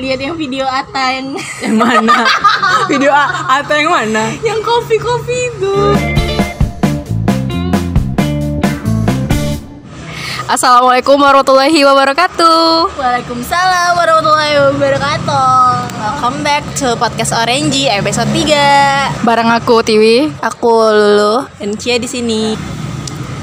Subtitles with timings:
[0.00, 2.18] lihat yang video Ata yang Yang mana?
[2.88, 4.32] Video A atau yang mana?
[4.40, 5.74] yang kopi kopi itu.
[10.50, 12.98] Assalamualaikum warahmatullahi wabarakatuh.
[12.98, 15.46] Waalaikumsalam warahmatullahi wabarakatuh.
[15.94, 19.22] Welcome back to podcast Orange episode 3.
[19.22, 20.34] Bareng aku Tiwi.
[20.42, 22.42] Aku Lulu dan Cia di sini.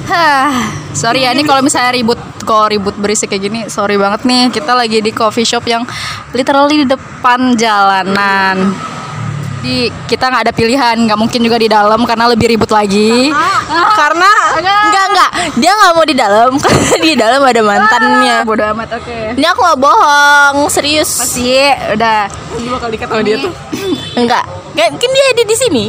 [0.07, 0.49] Hah,
[1.01, 4.47] sorry ya ini kalau misalnya ribut kalau ribut berisik kayak gini, sorry banget nih.
[4.49, 5.83] Kita lagi di coffee shop yang
[6.31, 8.71] literally di depan jalanan.
[9.59, 13.35] Di kita nggak ada pilihan, nggak mungkin juga di dalam karena lebih ribut lagi.
[13.97, 18.37] Karena Enggak enggak, dia nggak mau di dalam karena di dalam ada mantannya.
[18.47, 19.17] Bodoh amat, oke.
[19.35, 21.09] Ini aku nggak bohong, serius.
[21.19, 21.67] Masih,
[21.99, 22.31] udah.
[22.63, 23.53] Lu bakal dikat sama dia tuh.
[24.23, 25.85] Enggak, kan dia ada di sini.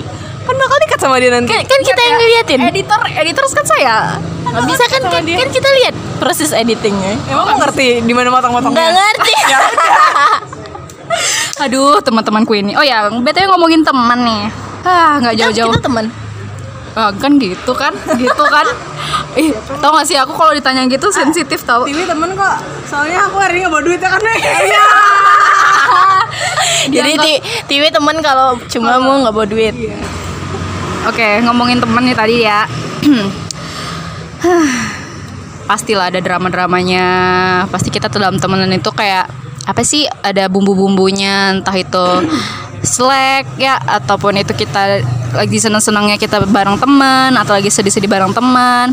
[0.48, 1.52] Kan bakal dikat sama dia nanti.
[1.52, 2.60] Kan, kan kita yang ngeliatin.
[2.72, 3.96] Editor, editor kan saya.
[4.48, 7.20] Nggak bisa kan, kan, kan kita lihat proses editingnya.
[7.28, 8.88] Emang lu ngerti di mana Nggak motong-motongnya?
[8.96, 9.34] ngerti.
[11.68, 12.72] Aduh, teman-temanku ini.
[12.78, 14.42] Oh ya, btw ngomongin teman nih.
[14.88, 15.74] Ah, nggak jauh-jauh.
[15.76, 16.06] Kita teman.
[16.96, 18.66] Ah, kan gitu kan, gitu kan.
[19.40, 21.86] Ih, tau gak sih aku kalau ditanya gitu sensitif tau.
[21.86, 22.56] Tiwi temen kok.
[22.90, 24.20] Soalnya aku hari ini nggak bawa duit ya kan?
[24.24, 24.86] Iya.
[26.88, 27.32] Jadi ti
[27.70, 29.74] Tiwi teman kalau cuma mau nggak bawa duit.
[31.08, 32.68] Oke, ngomongin temen nih tadi ya.
[35.68, 37.06] Pastilah ada drama-dramanya.
[37.72, 39.24] Pasti kita tuh dalam temenan itu kayak
[39.64, 40.04] apa sih?
[40.04, 42.28] Ada bumbu-bumbunya, entah itu
[42.84, 45.02] slack ya ataupun itu kita
[45.34, 48.92] lagi seneng-senengnya kita bareng teman atau lagi sedih-sedih bareng teman.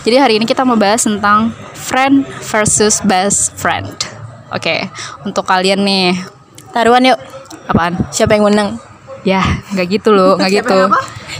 [0.00, 3.92] Jadi hari ini kita mau bahas tentang friend versus best friend.
[4.48, 4.88] Oke,
[5.28, 6.16] untuk kalian nih,
[6.72, 7.20] Taruhan yuk.
[7.70, 7.94] apaan?
[8.10, 8.89] Siapa yang menang?
[9.22, 9.42] Ya,
[9.76, 10.78] nggak gitu loh, nggak gitu.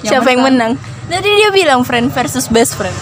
[0.04, 0.72] Siapa yang menang?
[1.08, 2.94] Tadi dia bilang friend versus best friend.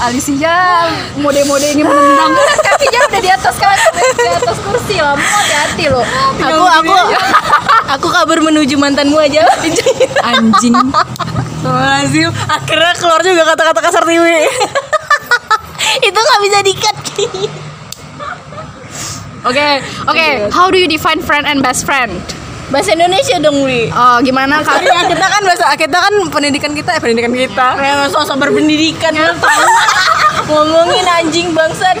[0.00, 0.88] Alicia
[1.20, 2.32] mode-mode ini menendang
[2.64, 3.76] kakinya udah di atas kan
[4.16, 6.00] di atas kursi lah mau hati-hati loh
[6.40, 6.94] Aku aku
[7.84, 9.44] aku kabur menuju mantanmu aja.
[10.32, 10.72] anjing
[11.60, 12.32] Lazim.
[12.48, 14.48] Akhirnya keluar juga kata-kata kasar Tiwi.
[16.08, 16.96] Itu nggak bisa dikat.
[19.44, 19.68] Oke
[20.06, 22.12] oke how do you define friend and best friend
[22.70, 23.90] Bahasa Indonesia dong, Wi.
[23.90, 27.74] oh gimana kak Ya, kita kan bahasa kita kan pendidikan kita eh pendidikan kita.
[27.74, 29.66] Kayak sosok berpendidikan tahu.
[30.54, 31.98] Ngomongin anjing bangsat.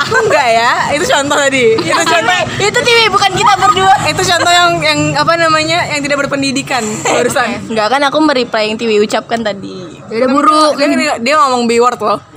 [0.00, 0.72] Aku enggak ya.
[0.96, 1.76] Itu contoh tadi.
[1.76, 2.40] Itu contoh.
[2.64, 3.94] Itu TV bukan kita berdua.
[4.08, 7.60] itu contoh yang yang apa namanya yang tidak berpendidikan barusan.
[7.68, 10.00] Enggak kan aku mereply yang TV ucapkan tadi.
[10.10, 12.29] udah buru Dia, dia, dia ngomong B word loh.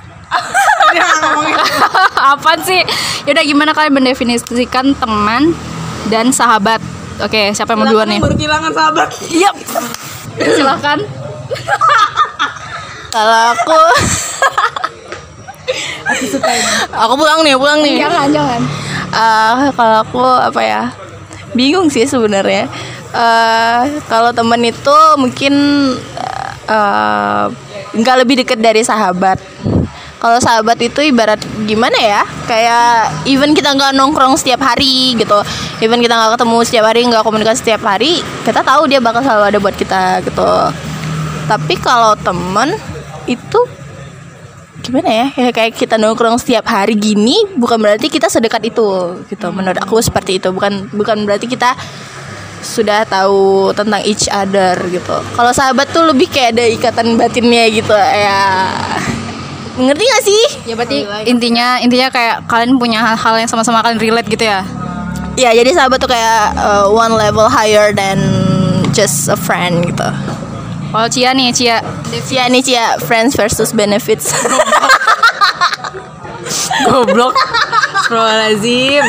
[0.90, 1.64] Dia nggak ngomong itu.
[2.30, 2.80] apaan sih
[3.24, 5.52] yaudah gimana kalian mendefinisikan teman
[6.06, 6.78] dan sahabat
[7.18, 9.08] oke siapa yang mau duluan nih Baru kehilangan sahabat.
[9.28, 9.56] Yap.
[10.50, 10.98] silahkan
[13.10, 13.78] Kalau aku
[16.94, 17.96] Aku pulang nih, pulang nih.
[18.00, 18.60] jangan jangan
[19.14, 20.82] Eh, kalau aku apa ya?
[21.54, 22.66] Bingung sih sebenarnya.
[23.08, 25.54] Eh, kalau temen itu mungkin
[27.94, 29.38] nggak lebih deket dari sahabat.
[30.24, 31.36] Kalau sahabat itu ibarat
[31.68, 32.24] gimana ya?
[32.48, 35.36] Kayak even kita nggak nongkrong setiap hari gitu,
[35.84, 39.52] even kita nggak ketemu setiap hari, nggak komunikasi setiap hari, kita tahu dia bakal selalu
[39.52, 40.48] ada buat kita gitu.
[41.44, 42.72] Tapi kalau temen
[43.28, 43.60] itu
[44.80, 45.26] gimana ya?
[45.36, 49.96] ya kayak kita nongkrong setiap hari gini bukan berarti kita sedekat itu gitu menurut aku
[50.00, 51.72] seperti itu bukan bukan berarti kita
[52.60, 57.96] sudah tahu tentang each other gitu kalau sahabat tuh lebih kayak ada ikatan batinnya gitu
[57.96, 58.44] ya
[59.74, 60.42] ngerti gak sih?
[60.70, 64.62] Ya berarti intinya intinya kayak kalian punya hal-hal yang sama-sama kalian relate gitu ya?
[65.34, 68.22] Ya jadi sahabat tuh kayak uh, one level higher than
[68.94, 70.06] just a friend gitu.
[70.94, 71.82] Kalau Cia nih Cia.
[72.22, 72.94] Cia nih Cia.
[73.02, 74.30] Friends versus benefits.
[76.86, 77.34] Goblok.
[78.04, 79.04] Astagfirullahaladzim.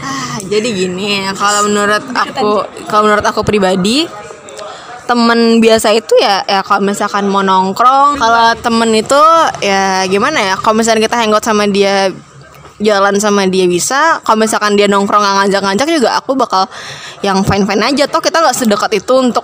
[0.00, 4.08] Ah, jadi gini, kalau menurut aku, kalau menurut aku pribadi,
[5.10, 9.18] temen biasa itu ya ya kalau misalkan mau nongkrong kalau temen itu
[9.58, 12.14] ya gimana ya kalau misalkan kita hangout sama dia
[12.78, 16.70] jalan sama dia bisa kalau misalkan dia nongkrong nggak ngajak-ngajak juga aku bakal
[17.26, 19.42] yang fine fine aja toh kita nggak sedekat itu untuk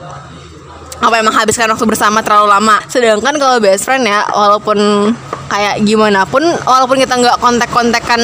[0.96, 2.80] apa emang habiskan waktu bersama terlalu lama.
[2.88, 5.12] Sedangkan kalau best friend ya walaupun
[5.52, 8.20] kayak gimana pun walaupun kita nggak kontak kontekan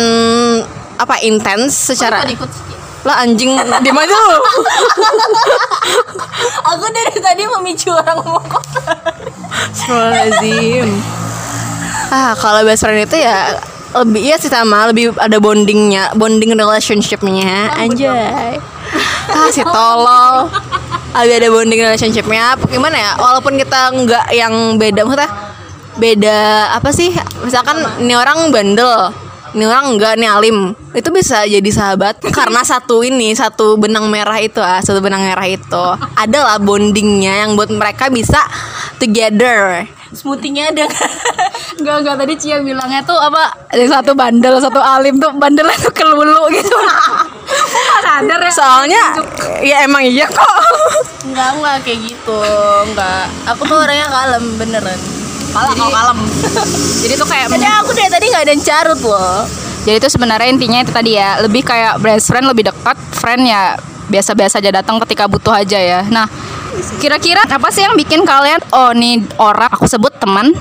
[0.97, 2.25] apa intens secara
[3.03, 4.39] lah anjing diem aja lu.
[6.71, 8.47] Aku dari tadi memicu orang ngomong.
[9.75, 10.87] Astagfirullahaladzim.
[12.15, 13.59] Ah kalau best friend itu ya
[13.99, 14.87] lebih iya sih sama.
[14.95, 17.75] Lebih ada bondingnya bonding relationshipnya.
[17.75, 18.63] Anjay.
[19.35, 20.47] ah si tolol.
[21.19, 22.55] Lebih ada bonding relationshipnya.
[22.71, 25.31] Gimana ya walaupun kita nggak yang beda maksudnya
[25.99, 26.39] beda
[26.79, 27.11] apa sih?
[27.43, 29.11] Misalkan ini orang bandel
[29.53, 30.59] ini orang enggak nih alim.
[30.93, 35.45] Itu bisa jadi sahabat karena satu ini satu benang merah itu ah satu benang merah
[35.45, 35.85] itu.
[36.17, 38.41] Adalah bondingnya yang buat mereka bisa
[38.97, 39.85] together.
[40.13, 40.85] Smoothie-nya ada
[41.81, 43.49] Enggak, enggak tadi Cia bilangnya tuh apa?
[43.73, 46.77] Ada satu bandel, satu alim tuh bandelnya tuh kelulu gitu.
[48.05, 48.53] Sadar ya?
[48.53, 49.03] Soalnya
[49.65, 50.57] ya emang iya kok.
[51.25, 52.41] Enggak, enggak kayak gitu.
[52.93, 53.25] Enggak
[53.57, 55.22] Aku tuh orangnya kalem beneran
[55.53, 56.19] Kalem, kalau kalem.
[57.05, 59.45] Jadi tuh kayak Jadi aku dari tadi gak ada yang carut loh.
[59.85, 63.77] Jadi itu sebenarnya intinya itu tadi ya Lebih kayak best friend lebih dekat Friend ya
[64.13, 66.01] biasa-biasa aja datang ketika butuh aja ya.
[66.09, 66.29] Nah
[67.01, 70.53] kira-kira apa sih yang bikin kalian Oh nih orang aku sebut teman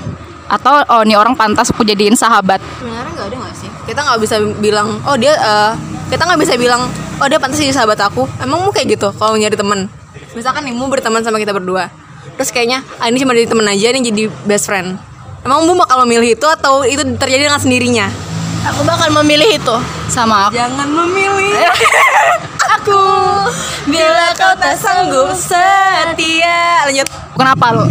[0.48, 2.60] Atau oh nih orang pantas aku jadiin sahabat?
[2.80, 3.68] Sebenarnya nggak ada nggak sih?
[3.88, 5.72] Kita nggak bisa bilang oh dia eh,
[6.12, 6.84] kita nggak bisa bilang
[7.16, 8.28] oh dia pantas jadi sahabat aku.
[8.44, 9.88] Emang mau kayak gitu kalau nyari teman?
[10.36, 12.01] Misalkan nih mau berteman sama kita berdua
[12.34, 14.96] terus kayaknya ah, ini cuma jadi teman aja nih jadi best friend.
[15.42, 18.06] Emang mau bakal memilih itu atau itu terjadi dengan sendirinya?
[18.62, 19.76] Aku bakal memilih itu
[20.06, 20.54] Sama aku.
[20.54, 21.50] Jangan memilih.
[22.78, 23.02] Aku
[23.84, 26.86] Bila kau tak sanggup setia.
[26.86, 27.10] Lanjut.
[27.34, 27.90] Kenapa lo?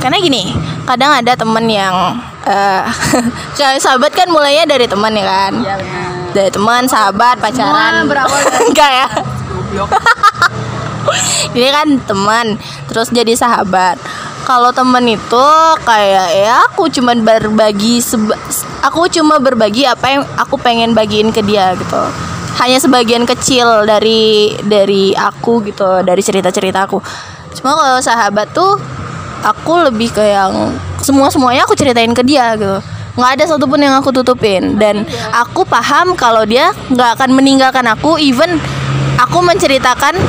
[0.00, 2.80] Karena gini Kadang ada temen yang eh
[3.56, 5.52] kayak sahabat kan mulainya dari teman ya kan?
[6.32, 8.04] Dari teman, sahabat, pacaran.
[8.04, 9.06] Semua berawal dari- Enggak ya
[11.56, 12.56] Ini kan teman
[12.90, 13.98] Terus jadi sahabat.
[14.44, 15.46] Kalau temen itu
[15.88, 18.04] kayak ya aku cuma berbagi
[18.84, 22.02] aku cuma berbagi apa yang aku pengen bagiin ke dia gitu.
[22.60, 27.00] Hanya sebagian kecil dari dari aku gitu dari cerita cerita aku.
[27.56, 28.76] Cuma kalau sahabat tuh
[29.40, 32.84] aku lebih ke yang semua semuanya aku ceritain ke dia gitu.
[33.16, 34.76] Nggak ada satupun yang aku tutupin.
[34.76, 38.60] Dan aku paham kalau dia nggak akan meninggalkan aku even
[39.16, 40.20] aku menceritakan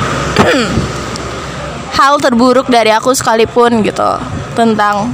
[1.96, 4.10] hal terburuk dari aku sekalipun gitu
[4.52, 5.10] tentang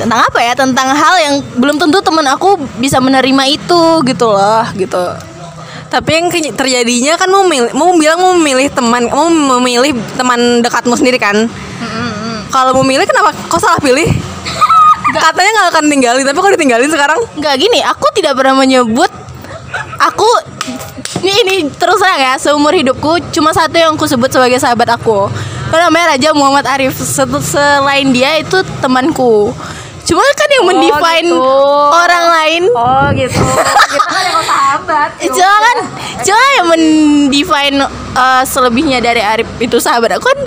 [0.00, 0.52] tentang apa ya?
[0.56, 5.04] Tentang hal yang belum tentu temen aku bisa menerima itu gitu loh gitu.
[5.90, 9.26] Tapi yang terjadinya kan mau milih, mau bilang mau memilih teman mau
[9.58, 11.50] memilih teman dekatmu sendiri kan?
[12.50, 13.30] Kalau mau milih kenapa?
[13.50, 14.06] Kok salah pilih?
[15.14, 17.18] Katanya nggak akan tinggalin tapi kok ditinggalin sekarang?
[17.38, 19.10] Nggak gini aku tidak pernah menyebut
[19.98, 20.30] aku
[21.20, 25.28] ini ini terus terang ya seumur hidupku cuma satu yang aku sebut sebagai sahabat aku.
[25.68, 26.96] Itu namanya Raja Muhammad Arif.
[26.96, 29.52] Selain dia itu temanku.
[30.10, 31.54] Cuma kan yang mendefine gitu.
[31.92, 32.62] orang lain.
[32.72, 33.36] Oh gitu.
[33.36, 35.76] Kita kan yang sahabat Cuma kan
[36.26, 37.76] Cuma yang mendefine
[38.18, 40.40] uh, Selebihnya dari Arif itu sahabat aku kan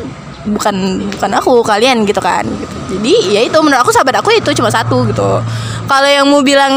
[0.51, 0.75] Bukan
[1.15, 2.43] bukan aku Kalian gitu kan.
[2.43, 2.75] Gitu.
[2.99, 5.39] Jadi ya itu menurut aku sahabat aku itu cuma satu gitu.
[5.87, 6.73] Kalau yang mau bilang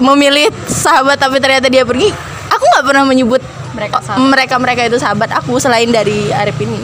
[0.00, 2.08] Memilih sahabat tapi ternyata dia pergi
[2.50, 3.42] Aku nggak pernah menyebut
[3.72, 4.26] Mereka sahabat.
[4.26, 6.80] mereka-mereka itu sahabat aku Selain dari Arif ini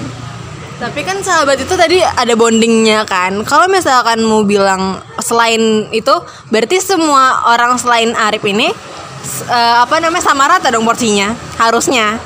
[0.77, 3.41] Tapi kan sahabat itu tadi ada bondingnya kan.
[3.49, 6.13] Kalau misalkan mau bilang selain itu,
[6.53, 8.69] berarti semua orang selain Arif ini
[9.49, 11.33] eh, apa namanya sama rata dong porsinya.
[11.57, 12.21] Harusnya.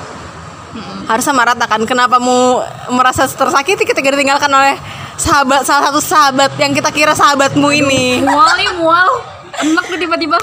[1.06, 1.78] Harus sama rata kan.
[1.87, 2.58] Kenapa mau
[2.90, 4.75] merasa tersakiti ketika ditinggalkan oleh
[5.14, 8.26] sahabat salah satu sahabat yang kita kira sahabatmu ini?
[8.26, 9.08] Mual nih mual
[9.62, 10.42] Enak tuh tiba-tiba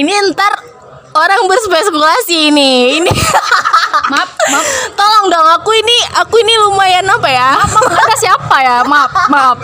[0.00, 0.75] Ini ntar
[1.16, 3.00] Orang berspekulasi ini.
[3.00, 3.12] Ini.
[4.12, 4.66] Maaf, maaf.
[4.92, 7.56] Tolong dong aku ini Aku ini lumayan apa ya?
[7.56, 8.76] Maaf, maaf, Anda siapa ya?
[8.84, 9.58] Maaf, maaf.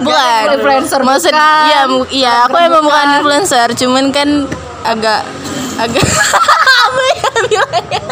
[0.00, 0.42] Bukan.
[0.56, 1.68] influencer maksud bukan.
[1.68, 3.20] iya iya aku emang bukan.
[3.20, 4.48] influencer cuman kan
[4.80, 5.20] agak
[5.76, 6.06] agak
[6.88, 8.02] apa ya bilangnya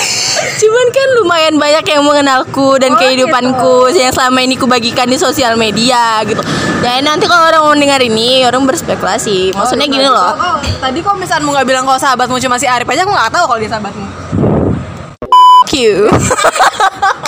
[0.60, 5.56] cuman kan lumayan banyak yang mengenalku dan Oh, kehidupanku yang selama ini kubagikan di sosial
[5.56, 6.42] media gitu.
[6.82, 9.54] Dan nanti kalau orang mau dengar ini orang berspekulasi.
[9.54, 10.34] Maksudnya gini loh.
[10.34, 13.32] Oh, tadi kok misalnya mau nggak bilang kalau sahabatmu cuma si Arif aja, aku nggak
[13.32, 14.06] tahu kalau dia sahabatmu.
[15.72, 16.04] You.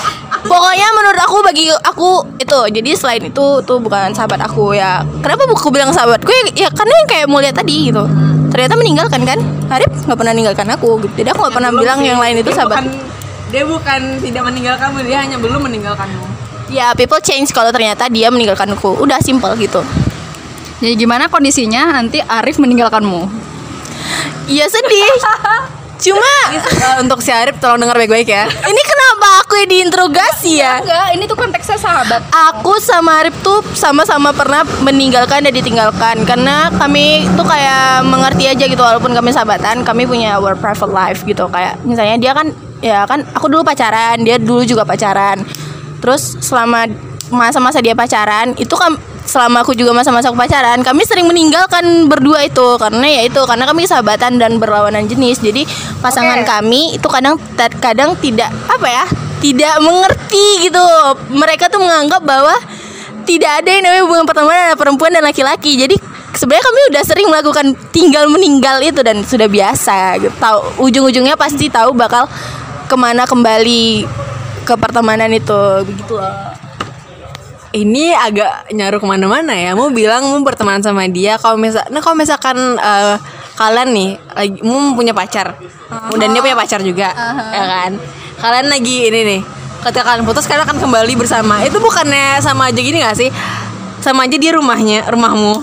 [0.54, 5.02] Pokoknya menurut aku bagi aku itu jadi selain itu tuh bukan sahabat aku ya.
[5.18, 8.06] Kenapa aku bilang sahabatku ya, ya karena yang kayak mau lihat tadi gitu.
[8.49, 9.38] Ternyata meninggalkan kan?
[9.68, 11.02] Arif nggak pernah meninggalkan aku.
[11.02, 11.14] Gitu.
[11.18, 12.06] Jadi aku nggak pernah Belum bilang sih.
[12.06, 12.76] yang lain itu Dia sahabat.
[12.80, 12.94] bukan-
[13.50, 16.23] dia bukan tidak meninggalkanmu, dia hanya belum meninggalkanmu.
[16.66, 18.94] Ya people change kalau ternyata dia meninggalkanku.
[18.96, 19.82] Udah simple gitu.
[20.78, 23.26] Jadi gimana kondisinya nanti Arif meninggalkanmu?
[24.46, 25.11] Iya sedih.
[26.04, 28.44] Cuma Eh, untuk si Arif tolong dengar baik-baik ya.
[28.44, 30.84] ini kenapa aku yang diinterogasi ya?
[30.84, 32.20] Enggak, ini tuh konteksnya sahabat.
[32.52, 36.28] Aku sama Arif tuh sama-sama pernah meninggalkan dan ditinggalkan.
[36.28, 41.25] Karena kami tuh kayak mengerti aja gitu walaupun kami sahabatan kami punya our private life
[41.25, 41.49] gitu.
[41.49, 42.52] Kayak misalnya dia kan
[42.84, 45.40] ya kan aku dulu pacaran dia dulu juga pacaran.
[46.04, 46.84] Terus selama
[47.32, 52.76] masa-masa dia pacaran itu kan selama aku juga masa-masa pacaran kami sering meninggalkan berdua itu.
[52.76, 55.40] Karena ya itu karena kami sahabatan dan berlawanan jenis.
[55.40, 55.64] Jadi
[56.04, 56.49] pasangan Oke.
[56.49, 57.40] kami itu kadang
[57.81, 59.04] kadang tidak apa ya
[59.40, 60.85] tidak mengerti gitu.
[61.35, 62.54] Mereka tuh menganggap bahwa
[63.25, 65.81] tidak ada yang namanya hubungan pertemanan antara perempuan dan laki-laki.
[65.81, 65.97] Jadi
[66.37, 70.35] sebenarnya kami udah sering melakukan tinggal meninggal itu dan sudah biasa gitu.
[70.37, 70.59] tahu
[70.90, 72.26] ujung-ujungnya pasti tahu bakal
[72.85, 74.04] ke mana kembali
[74.66, 76.63] ke pertemanan itu begitu loh
[77.75, 79.75] ini agak nyaruh ke mana-mana ya.
[79.75, 83.19] Mau bilang mau berteman sama dia kalau misal nah kalau misalkan eh,
[83.59, 85.59] kalian nih lagi mau punya pacar.
[86.14, 87.11] Dan dia punya pacar juga
[87.50, 87.93] ya kan?
[88.38, 89.40] Kalian lagi ini nih
[89.85, 91.61] ketika kalian putus kalian akan kembali bersama.
[91.66, 93.28] Itu bukannya sama aja gini gak sih?
[94.00, 95.54] Sama aja dia rumahnya rumahmu.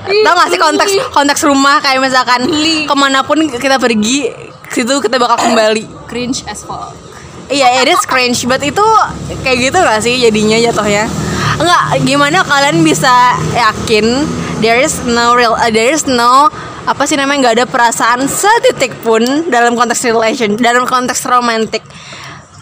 [0.00, 1.78] Tau gak sih konteks konteks rumah?
[1.84, 2.48] Kayak misalkan
[2.88, 4.32] ke mana pun kita pergi
[4.72, 6.08] situ kita bakal kembali.
[6.10, 6.90] Cringe as fuck.
[7.50, 8.86] Iya, it is cringe, but itu
[9.42, 11.10] kayak gitu gak sih jadinya jatuhnya?
[11.60, 14.24] Enggak, gimana kalian bisa yakin
[14.64, 16.48] there is no real, uh, there is no
[16.88, 19.20] apa sih namanya nggak ada perasaan setitik pun
[19.52, 21.84] dalam konteks relation, dalam konteks romantik.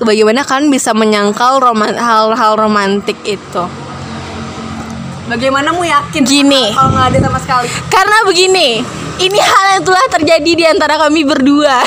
[0.02, 3.64] Bagaimana kalian bisa menyangkal roman, hal-hal romantik itu?
[5.30, 6.74] Bagaimana mu yakin Gini.
[6.74, 7.66] kalau nggak ada sama sekali?
[7.90, 8.68] Karena begini,
[9.22, 11.82] ini hal yang telah terjadi di antara kami berdua.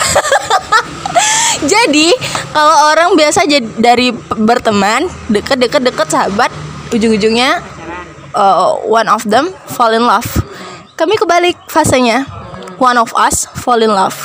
[1.72, 2.12] Jadi,
[2.52, 6.52] kalau orang biasa jad- dari berteman, deket-deket deket sahabat,
[6.92, 7.64] ujung-ujungnya
[8.34, 10.28] uh, one of them fall in love.
[10.94, 12.28] Kami kebalik fasenya.
[12.78, 14.18] One of us fall in love.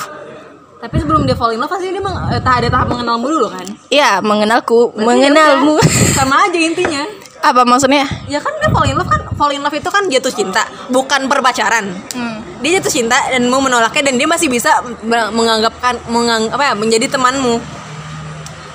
[0.76, 3.64] Tapi sebelum dia fall in love pasti dia meng, eh, ada tahap mengenalmu dulu kan?
[3.88, 5.76] Iya, mengenalku, Berarti mengenalmu.
[5.80, 7.02] ya sama aja intinya.
[7.48, 8.04] Apa maksudnya?
[8.26, 11.28] Ya kan dia fall in love kan fall in love itu kan jatuh cinta, bukan
[11.28, 11.84] perpacaran.
[12.60, 14.72] Dia jatuh cinta dan mau menolaknya dan dia masih bisa
[15.04, 17.60] me- menganggapkan mengang, apa ya menjadi temanmu.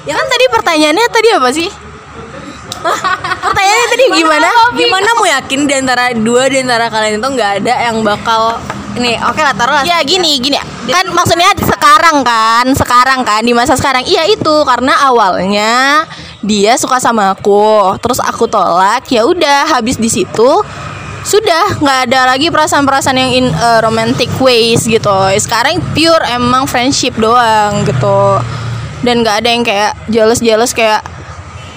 [0.05, 1.69] Ya kan tadi pertanyaannya tadi apa sih?
[3.45, 4.49] pertanyaannya tadi gimana?
[4.73, 5.09] Gimana?
[5.17, 8.57] Mau yakin di antara dua di antara kalian itu nggak ada yang bakal
[8.97, 9.15] ini?
[9.29, 9.83] Oke lah taruh lah.
[9.85, 10.01] Ya.
[10.03, 10.41] gini.
[10.41, 10.57] Gini
[10.89, 14.03] kan maksudnya sekarang kan sekarang kan di masa sekarang.
[14.03, 16.05] Iya itu karena awalnya
[16.41, 17.95] dia suka sama aku.
[18.01, 20.51] Terus aku tolak ya udah habis di situ
[21.21, 25.13] sudah nggak ada lagi perasaan-perasaan yang in uh, romantic ways gitu.
[25.37, 28.41] Sekarang pure emang friendship doang gitu.
[29.01, 31.01] Dan nggak ada yang kayak jealous-jealous kayak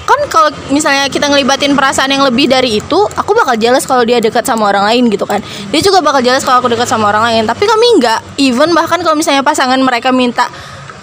[0.05, 4.21] kan kalau misalnya kita ngelibatin perasaan yang lebih dari itu aku bakal jealous kalau dia
[4.21, 5.41] dekat sama orang lain gitu kan.
[5.73, 7.43] Dia juga bakal jealous kalau aku dekat sama orang lain.
[7.49, 8.21] Tapi kami nggak.
[8.37, 10.47] Even bahkan kalau misalnya pasangan mereka minta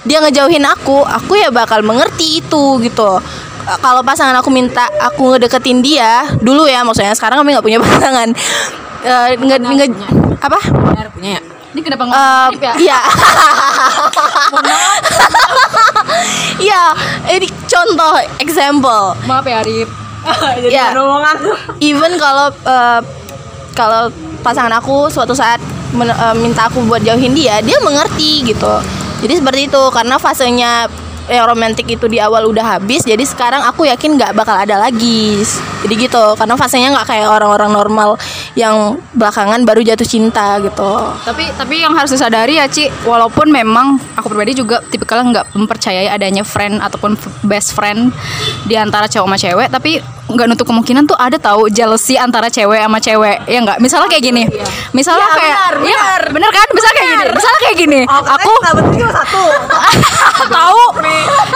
[0.05, 3.09] dia ngejauhin aku aku ya bakal mengerti itu gitu.
[3.61, 8.29] Kalau pasangan aku minta aku ngedeketin dia dulu ya maksudnya sekarang kami nggak punya pasangan.
[9.01, 9.97] Eh, nge, nge-
[10.41, 10.59] apa?
[11.17, 11.41] Punya ya.
[11.71, 12.73] Ini kenapa nggak ya?
[12.77, 12.99] Iya.
[16.59, 16.83] Iya,
[17.31, 19.15] ini contoh example.
[19.23, 19.89] Maaf ya Arif.
[20.61, 20.93] Jadi Ya.
[20.93, 21.49] ngomong aku.
[21.79, 22.99] Even kalau eh,
[23.73, 24.11] kalau
[24.41, 25.57] pasangan aku suatu saat
[25.91, 28.73] men- eh, minta aku buat jauhin dia, dia mengerti gitu.
[29.21, 30.85] Jadi seperti itu karena fasenya
[31.27, 35.43] yang romantis itu di awal udah habis, jadi sekarang aku yakin nggak bakal ada lagi.
[35.81, 38.09] Jadi gitu, karena fasenya nggak kayak orang-orang normal
[38.53, 40.91] yang belakangan baru jatuh cinta gitu.
[41.25, 46.05] Tapi tapi yang harus disadari ya Ci, walaupun memang aku pribadi juga tipikalnya nggak mempercayai
[46.05, 48.13] adanya friend ataupun best friend
[48.63, 49.91] di antara cowok sama cewek, tapi
[50.31, 54.23] nggak nutup kemungkinan tuh ada tahu jealousy antara cewek sama cewek ya nggak misalnya kayak
[54.23, 54.47] gini
[54.95, 56.21] misalnya Iya, kayak benar, iya, benar.
[56.31, 59.43] bener kan misalnya kayak gini misalnya kayak gini Oh, aku sahabat cuma satu.
[60.47, 60.81] tahu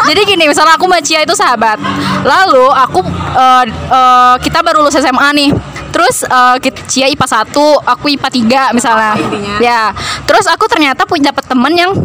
[0.10, 1.78] jadi gini misalnya aku sama Cia itu sahabat
[2.24, 3.00] lalu aku
[3.36, 5.52] eh, eh, kita baru lulus SMA nih
[5.96, 6.28] Terus
[6.60, 7.56] kit- Cia IPA 1,
[7.88, 9.16] aku IPA 3 misalnya.
[9.64, 9.96] Ya.
[10.28, 11.96] Terus aku ternyata punya dapet temen yang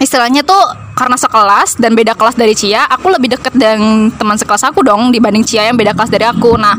[0.00, 0.56] istilahnya tuh
[0.96, 5.12] karena sekelas dan beda kelas dari Cia, aku lebih deket dengan teman sekelas aku dong
[5.12, 6.56] dibanding Cia yang beda kelas dari aku.
[6.56, 6.72] Nah,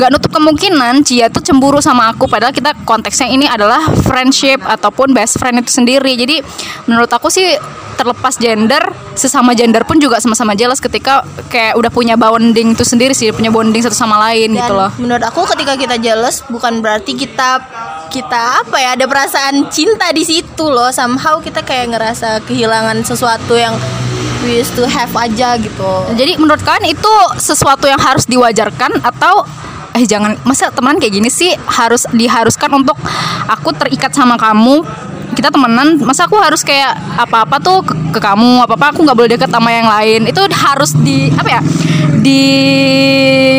[0.00, 5.12] nggak nutup kemungkinan Cia tuh cemburu sama aku padahal kita konteksnya ini adalah friendship ataupun
[5.12, 6.16] best friend itu sendiri.
[6.16, 6.40] Jadi
[6.88, 7.52] menurut aku sih
[8.00, 8.80] terlepas gender,
[9.12, 11.20] sesama gender pun juga sama-sama jelas ketika
[11.52, 14.88] kayak udah punya bonding itu sendiri sih, punya bonding satu sama lain Dan gitu loh.
[14.96, 17.60] menurut aku ketika kita jealous bukan berarti kita
[18.08, 20.88] kita apa ya ada perasaan cinta di situ loh.
[20.88, 23.76] Somehow kita kayak ngerasa kehilangan sesuatu yang
[24.48, 25.92] we used to have aja gitu.
[26.16, 29.44] Jadi menurut kalian itu sesuatu yang harus diwajarkan atau
[29.94, 32.94] eh jangan masa teman kayak gini sih harus diharuskan untuk
[33.50, 34.86] aku terikat sama kamu
[35.32, 39.30] kita temenan masa aku harus kayak apa-apa tuh ke, ke kamu apa-apa aku nggak boleh
[39.30, 41.60] deket sama yang lain itu harus di apa ya
[42.20, 42.42] di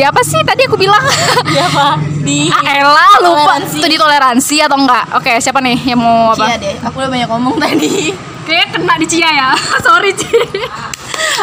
[0.01, 1.01] apa sih tadi aku bilang
[1.47, 1.97] Siapa?
[2.21, 3.77] Di ah, elah lupa Toleransi.
[3.81, 6.75] itu ditoleransi atau enggak oke siapa nih yang mau apa Cia deh.
[6.85, 8.13] Aku udah banyak ngomong tadi.
[8.41, 9.49] kayak kena di Cia ya
[9.85, 10.69] sorry Cia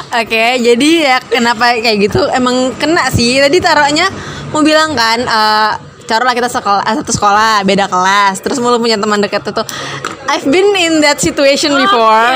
[0.08, 2.24] Oke, jadi ya kenapa kayak gitu?
[2.32, 3.38] Emang kena sih.
[3.38, 4.10] Tadi taruhnya
[4.50, 5.72] mau bilang kan, eh
[6.08, 9.62] taruhlah kita sekolah eh, satu sekolah, beda kelas, terus mau lu punya teman dekat itu.
[10.24, 12.32] I've been in that situation before.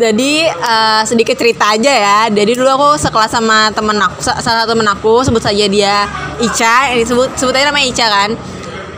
[0.00, 2.18] Jadi eh, sedikit cerita aja ya.
[2.28, 6.08] Jadi dulu aku sekelas sama temen aku, sa- salah satu temen aku, sebut saja dia
[6.40, 6.96] Ica.
[6.96, 8.32] Ini sebut sebut aja namanya Ica kan.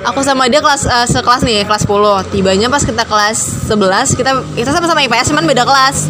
[0.00, 4.32] aku sama dia kelas eh, sekelas nih kelas 10 tibanya pas kita kelas 11 kita
[4.56, 6.08] kita sama-sama IPS cuman beda kelas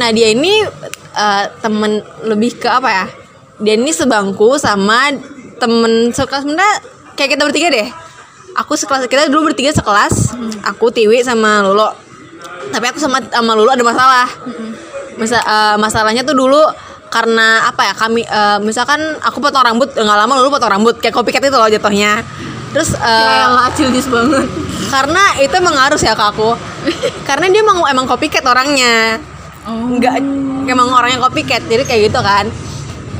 [0.00, 0.64] nah dia ini
[1.12, 3.04] eh, temen lebih ke apa ya
[3.60, 5.12] dia ini sebangku sama
[5.58, 6.74] temen sekelas sebenarnya
[7.18, 7.88] kayak kita bertiga deh.
[8.54, 10.34] Aku sekelas kita dulu bertiga sekelas.
[10.74, 11.90] Aku Tiwi sama Lolo.
[12.70, 14.28] Tapi aku sama sama Lulu ada masalah.
[15.14, 16.58] Masa, eh, masalahnya tuh dulu
[17.06, 21.14] karena apa ya kami eh, misalkan aku potong rambut nggak lama Lulu potong rambut kayak
[21.14, 22.22] copycat itu loh jatuhnya.
[22.74, 24.46] Terus eh, Cildis banget.
[24.90, 26.54] karena itu emang harus ya ke aku.
[27.28, 29.18] Karena dia emang emang copycat orangnya.
[29.66, 30.14] Nggak
[30.70, 32.46] emang orangnya copycat jadi kayak gitu kan.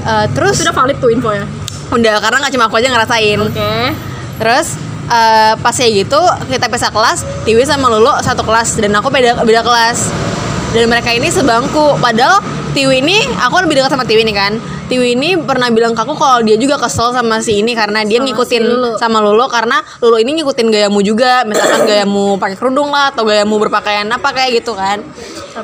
[0.04, 1.46] Eh, terus Sudah valid tuh infonya.
[1.94, 3.72] Udah karena nggak cuma aku aja ngerasain Oke.
[4.34, 4.66] Terus
[5.10, 6.20] eh, pas kayak gitu
[6.50, 10.10] kita pisah kelas, Tiwi sama Lulu satu kelas dan aku beda beda kelas.
[10.74, 11.94] Dan mereka ini sebangku.
[12.02, 12.42] Padahal
[12.74, 14.52] Tiwi ini aku lebih dekat sama Tiwi nih kan.
[14.90, 18.18] Tiwi ini pernah bilang ke aku kalau dia juga kesel sama si ini karena dia
[18.18, 23.22] ngikutin sama Lulu karena Lulu ini ngikutin gayamu juga, misalkan gayamu pakai kerudung lah atau
[23.22, 25.00] gayamu berpakaian apa kayak gitu kan.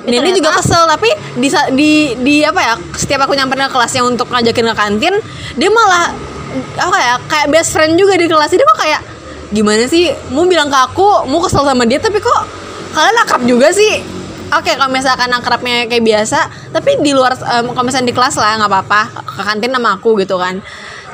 [0.07, 4.07] Dan ini juga kesel tapi di, di di apa ya setiap aku nyamperin ke kelasnya
[4.07, 5.15] untuk ngajakin ke kantin
[5.59, 6.15] dia malah
[6.79, 8.55] apa ya kayak best friend juga di kelas.
[8.55, 9.01] Dia mah kayak
[9.51, 10.15] gimana sih?
[10.31, 12.43] Mau bilang ke aku mau kesel sama dia tapi kok
[12.95, 14.20] kalian akrab juga sih
[14.51, 16.39] oke kalau misalkan akrabnya kayak biasa
[16.75, 20.19] tapi di luar em, kalau misalnya di kelas lah nggak apa-apa ke kantin sama aku
[20.21, 20.59] gitu kan.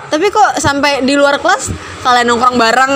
[0.07, 1.71] Tapi kok sampai di luar kelas
[2.07, 2.95] kalian nongkrong bareng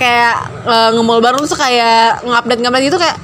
[0.00, 0.36] kayak
[0.66, 3.18] eh, nge-mall bareng terus kayak ngupdate ngupdate gitu kayak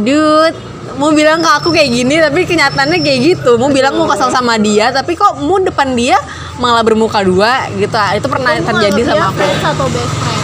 [0.00, 0.58] dude
[0.98, 3.60] mau bilang ke aku kayak gini tapi kenyataannya kayak gitu.
[3.60, 6.16] Mau bilang mau kesel sama dia tapi kok mau depan dia
[6.56, 7.94] malah bermuka dua gitu.
[8.16, 9.44] Itu pernah terjadi sama aku.
[9.44, 10.40] atau best friend?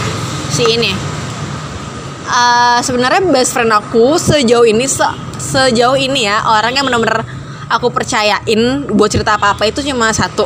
[0.56, 1.15] si ini
[2.28, 5.06] Eh, sebenarnya best friend aku sejauh ini se-
[5.37, 7.23] sejauh ini ya orang yang benar-benar
[7.68, 10.42] aku percayain buat cerita apa-apa itu cuma satu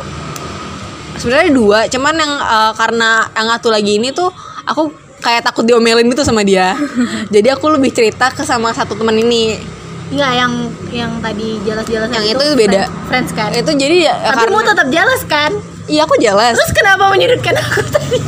[1.15, 4.29] sebenarnya dua cuman yang eh, karena yang satu lagi ini tuh
[4.63, 6.77] aku kayak takut diomelin gitu sama dia
[7.33, 9.57] jadi aku lebih cerita ke sama satu teman ini
[10.11, 10.53] Enggak yang
[10.91, 12.83] yang tadi jelas-jelas Yang itu beda.
[13.07, 13.49] Friends, friends kan.
[13.55, 15.51] itu jadi ya Tapi karena mau tetap jelas kan?
[15.87, 18.19] iya aku jelas Terus kenapa menyudutkan aku tadi?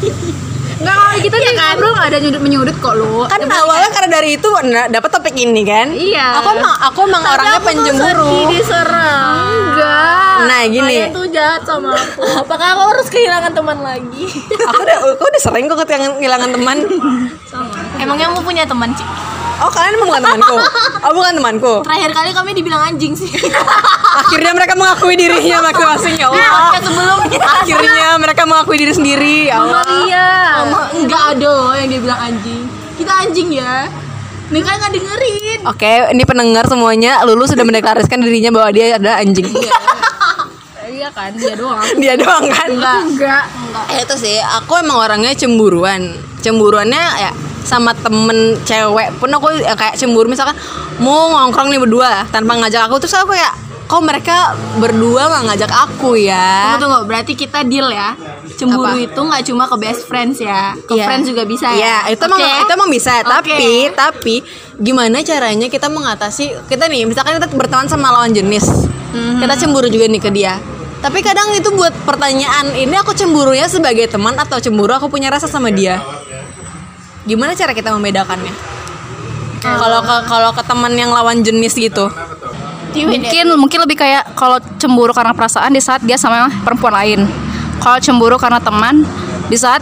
[0.83, 1.65] Enggak kalau kita Iya nih kan?
[1.71, 3.23] ngobrol nggak ada nyudut menyudut kok lu.
[3.23, 4.47] kan awalnya karena dari itu
[4.89, 6.27] dapat topik ini kan Iya.
[6.37, 9.39] aku emang aku emang orangnya penjemburu diserang.
[9.39, 10.35] Enggak.
[10.43, 12.21] nah gini Kalian tuh jahat sama aku.
[12.37, 14.23] Apakah aku harus kehilangan teman lagi?
[14.61, 16.77] aku udah aku udah sering kok kehilangan teman
[18.01, 19.07] Emangnya mau punya teman, Cik?
[19.61, 20.57] Oh kalian emang bukan temanku
[21.05, 23.29] oh bukan temanku Terakhir kali kami dibilang anjing sih.
[24.23, 29.81] akhirnya mereka mengakui dirinya masing-masing ya Allah sebelum akhirnya mereka mengakui diri sendiri ya Allah
[30.03, 30.29] Iya.
[30.95, 32.63] enggak ada yang dia bilang anjing.
[32.93, 33.89] Kita anjing ya.
[34.53, 35.59] Nih kan nggak dengerin.
[35.65, 39.49] Oke, ini pendengar semuanya, Lulu sudah mendeklarasikan dirinya bahwa dia adalah anjing.
[40.93, 41.83] Iya kan dia doang.
[41.97, 42.69] dia doang kan?
[42.69, 43.43] Enggak.
[43.89, 46.15] Eh, itu sih, aku emang orangnya cemburuan.
[46.39, 47.31] Cemburuannya ya
[47.63, 50.55] sama temen cewek pun aku ya kayak cemburu misalkan
[50.99, 55.71] mau ngongkrong nih berdua tanpa ngajak aku terus aku kayak kok mereka berdua nggak ngajak
[55.71, 58.15] aku ya Tunggu tunggu, berarti kita deal ya.
[58.53, 59.01] Cemburu Apa?
[59.01, 61.05] itu nggak cuma ke best friends ya, ke Iya.
[61.05, 62.07] friends juga bisa ya.
[62.07, 62.53] itu emang Oke?
[62.63, 63.27] itu emang bisa, Oke.
[63.27, 64.35] tapi tapi
[64.79, 68.65] gimana caranya kita mengatasi kita nih, misalkan kita berteman sama lawan jenis.
[69.11, 69.41] Mhm.
[69.41, 70.57] Kita cemburu juga nih ke dia.
[71.03, 75.45] Tapi kadang itu buat pertanyaan, ini aku cemburunya sebagai teman atau cemburu aku punya rasa
[75.45, 75.99] sama dia.
[77.23, 78.51] Gimana cara kita membedakannya?
[79.63, 82.11] Kalau ke kalau ke teman yang lawan jenis gitu.
[82.93, 87.19] Mungkin mungkin lebih kayak kalau cemburu karena perasaan di saat dia sama perempuan lain.
[87.79, 89.07] Kalau cemburu karena teman
[89.47, 89.79] di saat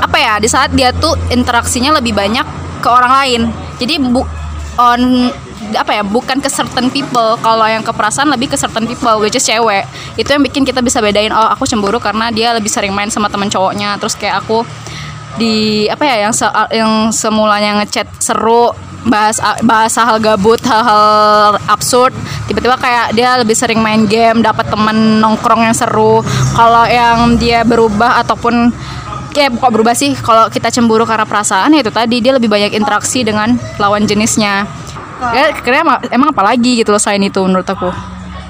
[0.00, 0.40] apa ya?
[0.40, 2.44] Di saat dia tuh interaksinya lebih banyak
[2.80, 3.40] ke orang lain.
[3.76, 4.24] Jadi bu
[4.80, 5.30] on
[5.72, 9.38] apa ya bukan ke certain people kalau yang ke perasaan lebih ke certain people which
[9.38, 9.86] is cewek
[10.20, 13.30] itu yang bikin kita bisa bedain oh aku cemburu karena dia lebih sering main sama
[13.32, 14.66] teman cowoknya terus kayak aku
[15.40, 22.14] di apa ya yang se- yang semulanya ngechat seru bahas bahas hal gabut hal-hal absurd.
[22.46, 26.22] Tiba-tiba kayak dia lebih sering main game dapat teman nongkrong yang seru.
[26.54, 28.70] Kalau yang dia berubah ataupun
[29.32, 32.76] kayak bukan berubah sih kalau kita cemburu karena perasaan ya itu tadi dia lebih banyak
[32.76, 34.68] interaksi dengan lawan jenisnya.
[35.22, 37.94] Ya kira emang, emang apa lagi gitu loh selain itu menurut aku?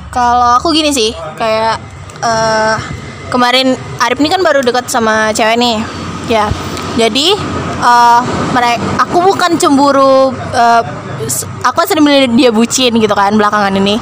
[0.08, 1.76] Kalau aku gini sih, kayak
[2.24, 2.76] eh
[3.28, 5.84] kemarin Arif ini kan baru dekat sama cewek nih,
[6.28, 6.48] ya.
[6.96, 7.34] Jadi
[7.82, 8.20] eh
[8.52, 10.30] mereka, aku bukan cemburu.
[11.22, 13.94] s- aku sering bilang dia bucin gitu kan belakangan ini.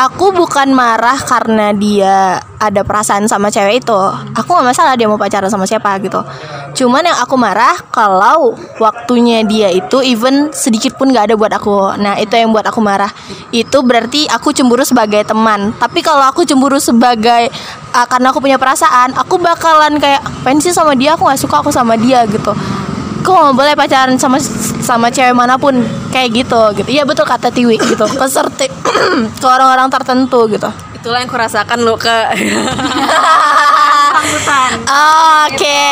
[0.00, 4.00] Aku bukan marah karena dia ada perasaan sama cewek itu.
[4.32, 6.24] Aku nggak masalah dia mau pacaran sama siapa gitu.
[6.72, 12.00] Cuman yang aku marah kalau waktunya dia itu even sedikit pun nggak ada buat aku.
[12.00, 13.12] Nah itu yang buat aku marah.
[13.52, 15.76] Itu berarti aku cemburu sebagai teman.
[15.76, 17.52] Tapi kalau aku cemburu sebagai
[17.92, 21.20] uh, karena aku punya perasaan aku bakalan kayak pensi sama dia?
[21.20, 22.56] Aku nggak suka aku sama dia gitu.
[23.20, 24.40] Kok nggak boleh pacaran sama
[24.80, 25.76] sama cewek mana pun
[26.10, 26.88] kayak gitu gitu.
[26.90, 28.04] Iya betul kata Tiwi gitu.
[28.04, 28.70] Ke serti-
[29.40, 30.68] ke orang-orang tertentu gitu.
[31.00, 32.12] Itulah yang kurasakan lo ke
[35.48, 35.82] oke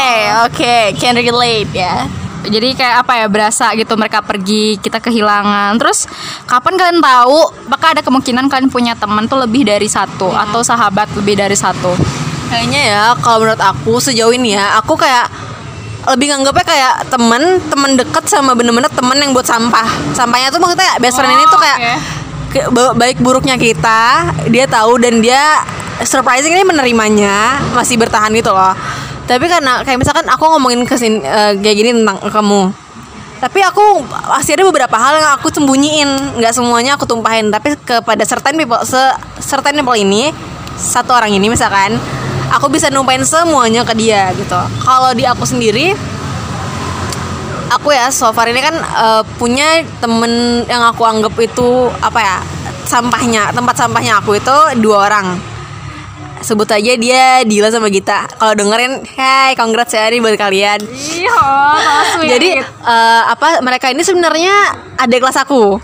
[0.46, 0.76] oke.
[1.00, 2.04] Can relate ya.
[2.48, 5.74] Jadi kayak apa ya berasa gitu mereka pergi kita kehilangan.
[5.80, 6.06] Terus
[6.44, 11.08] kapan kalian tahu bakal ada kemungkinan kalian punya teman tuh lebih dari satu atau sahabat
[11.18, 11.92] lebih dari satu?
[12.48, 15.28] Kayaknya ya kalau menurut aku sejauh ini ya aku kayak
[16.08, 19.84] lebih nganggapnya kayak temen temen deket sama bener-bener temen yang buat sampah.
[20.12, 21.94] Sampahnya tuh maksudnya best friend ini tuh kayak oke.
[22.48, 24.00] ke- ba- baik buruknya kita
[24.48, 25.60] dia tahu dan dia
[26.00, 28.72] surprising ini menerimanya masih bertahan gitu loh.
[29.24, 32.72] Tapi karena kayak misalkan aku ngomongin kesin eh, kayak gini tentang kamu.
[33.38, 36.40] Tapi aku masih ada beberapa hal yang aku sembunyiin.
[36.40, 37.52] Nggak semuanya aku tumpahin.
[37.52, 38.98] Tapi kepada certain people se
[39.38, 40.32] certain people ini
[40.74, 42.00] satu orang ini misalkan
[42.52, 44.58] aku bisa numpahin semuanya ke dia gitu.
[44.82, 45.92] Kalau di aku sendiri
[47.68, 52.36] aku ya so far ini kan eh, punya temen yang aku anggap itu apa ya
[52.88, 55.36] sampahnya tempat sampahnya aku itu dua orang.
[56.38, 58.30] Sebut aja dia Dila sama Gita.
[58.38, 60.80] Kalau dengerin hey congrats ya ini buat kalian.
[60.86, 61.42] Iya
[62.24, 64.54] jadi eh, apa mereka ini sebenarnya
[64.96, 65.76] adik kelas aku.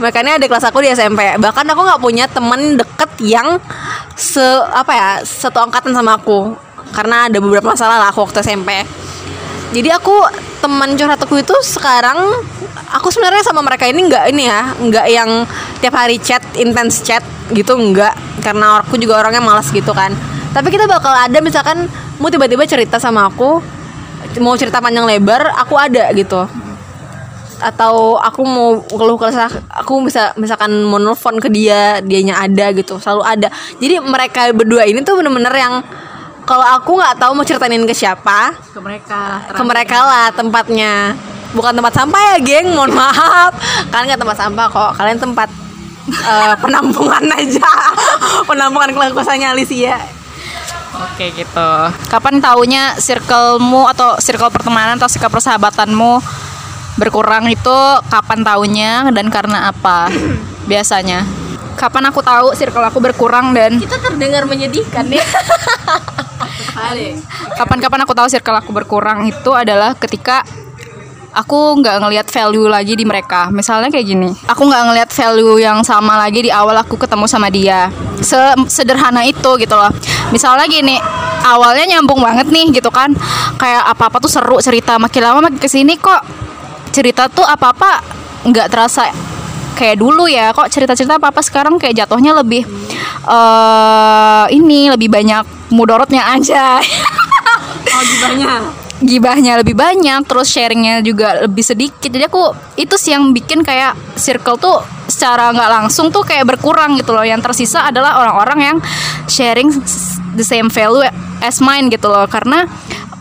[0.00, 3.60] Mereka ini adik kelas aku di SMP bahkan aku nggak punya temen deket yang
[4.20, 6.52] se apa ya satu angkatan sama aku.
[6.92, 8.82] Karena ada beberapa masalah lah aku waktu SMP
[9.70, 10.14] jadi aku
[10.58, 12.18] teman curhat aku itu sekarang
[12.90, 15.30] aku sebenarnya sama mereka ini nggak ini ya nggak yang
[15.78, 17.22] tiap hari chat intens chat
[17.54, 18.42] gitu nggak.
[18.42, 20.10] Karena aku juga orangnya malas gitu kan.
[20.50, 21.86] Tapi kita bakal ada misalkan
[22.18, 23.62] mau tiba-tiba cerita sama aku
[24.42, 26.50] mau cerita panjang lebar aku ada gitu
[27.60, 32.96] atau aku mau keluh kesah aku bisa misalkan mau nelfon ke dia dianya ada gitu
[32.96, 33.48] selalu ada.
[33.76, 35.84] Jadi mereka berdua ini tuh bener-bener yang
[36.48, 41.14] kalau aku nggak tahu mau ceritain ke siapa ke mereka ke mereka lah tempatnya.
[41.50, 43.50] Bukan tempat sampah ya geng mohon maaf.
[43.90, 45.48] Kalian nggak tempat sampah kok kalian tempat
[46.08, 47.70] eh, penampungan aja.
[48.48, 50.20] Penampungan keluh kesahnya Alicia.
[51.00, 51.70] Oke gitu.
[52.10, 56.18] Kapan taunya circlemu atau circle pertemanan atau circle persahabatanmu
[56.98, 60.10] berkurang itu kapan taunya dan karena apa?
[60.70, 61.26] Biasanya.
[61.78, 65.24] Kapan aku tahu circle aku berkurang dan kita terdengar menyedihkan ya
[67.58, 70.44] kapan-kapan aku tahu circle aku berkurang itu adalah ketika
[71.30, 73.48] aku nggak ngelihat value lagi di mereka.
[73.54, 77.48] Misalnya kayak gini aku nggak ngelihat value yang sama lagi di awal aku ketemu sama
[77.48, 77.88] dia.
[78.20, 79.90] Se- sederhana itu gitu loh.
[80.34, 80.98] Misalnya gini
[81.46, 83.14] awalnya nyambung banget nih gitu kan.
[83.56, 84.98] Kayak apa apa tuh seru cerita.
[84.98, 86.49] Makin lama makin ke sini kok
[86.90, 87.90] cerita tuh apa apa
[88.46, 89.10] nggak terasa
[89.78, 90.52] kayak dulu ya.
[90.52, 92.66] Kok cerita-cerita apa apa sekarang kayak jatuhnya lebih
[93.24, 96.78] eh ini lebih banyak mudorotnya aja.
[97.80, 102.12] Oh gimana gibahnya lebih banyak terus sharingnya juga lebih sedikit.
[102.12, 107.00] Jadi aku itu sih yang bikin kayak circle tuh secara nggak langsung tuh kayak berkurang
[107.00, 107.24] gitu loh.
[107.24, 108.76] Yang tersisa adalah orang-orang yang
[109.26, 109.72] sharing
[110.36, 111.08] the same value
[111.40, 112.28] as mine gitu loh.
[112.28, 112.68] Karena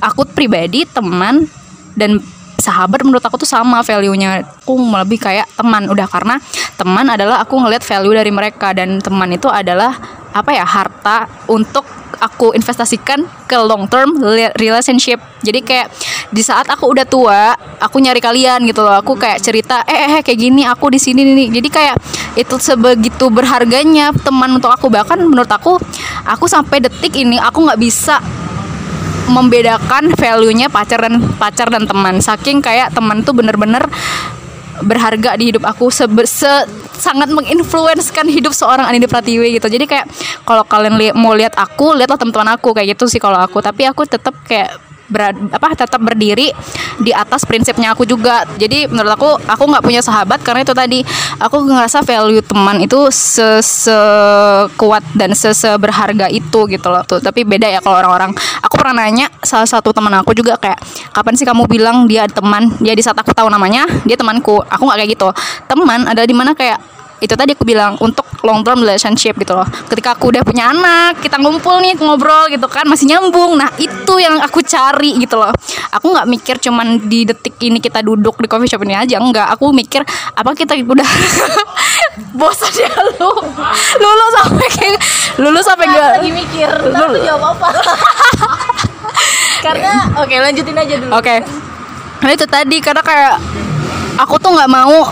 [0.04, 1.48] aku pribadi teman
[1.96, 2.20] dan
[2.60, 4.44] sahabat menurut aku tuh sama value-nya.
[4.64, 5.90] Aku lebih kayak teman.
[5.90, 6.38] Udah karena
[6.76, 8.76] teman adalah aku ngelihat value dari mereka.
[8.76, 9.96] Dan teman itu adalah
[10.30, 11.82] apa ya harta untuk
[12.20, 15.18] aku investasikan ke long term rela- relationship.
[15.42, 15.88] Jadi kayak
[16.30, 19.00] di saat aku udah tua aku nyari kalian gitu loh.
[19.00, 21.96] Aku kayak cerita eh eh eh, kayak gini aku di sini nih jadi kayak
[22.38, 24.92] itu sebegitu berharganya teman untuk aku.
[24.92, 25.80] Bahkan menurut aku
[26.28, 28.20] aku sampai detik ini aku nggak bisa
[29.30, 32.20] membedakan value-nya pacar dan pacar dan teman.
[32.20, 33.86] Saking kayak teman tuh bener-bener
[34.80, 39.68] berharga di hidup aku sebe- se- sangat menginfluenskan hidup seorang Anindi Pratiwi gitu.
[39.68, 40.08] Jadi kayak
[40.48, 43.60] kalau kalian li- mau lihat aku, lihatlah teman-teman aku kayak gitu sih kalau aku.
[43.60, 46.54] Tapi aku tetap kayak berad- apa tetap berdiri
[47.02, 48.46] di atas prinsipnya aku juga.
[48.56, 51.02] Jadi menurut aku aku nggak punya sahabat karena itu tadi
[51.42, 57.04] aku ngerasa value teman itu se sekuat dan se seberharga itu gitu loh.
[57.04, 58.32] Tuh, tapi beda ya kalau orang-orang.
[58.64, 60.80] Aku pernah nanya salah satu teman aku juga kayak
[61.12, 62.70] kapan sih kamu bilang dia teman?
[62.80, 64.62] Dia di saat aku tahu namanya dia temanku.
[64.70, 65.30] Aku nggak kayak gitu.
[65.66, 69.68] Teman adalah di mana kayak itu tadi aku bilang untuk long term relationship gitu loh.
[69.92, 73.60] Ketika aku udah punya anak kita ngumpul nih ngobrol gitu kan masih nyambung.
[73.60, 75.52] Nah itu yang aku cari gitu loh.
[75.96, 79.52] Aku nggak mikir cuman di detik ini kita duduk di coffee shop ini aja enggak
[79.52, 80.04] aku mikir
[80.36, 81.10] apa kita udah
[82.40, 83.32] bosan ya lu?
[84.00, 85.00] Lulu sampai kayak
[85.40, 87.68] lulu sampai gak lagi mikir aku jawab apa?
[89.66, 91.12] Karena oke lanjutin aja dulu.
[91.20, 91.36] Oke.
[92.20, 93.40] Nah itu tadi karena kayak
[94.20, 95.08] aku tuh nggak mau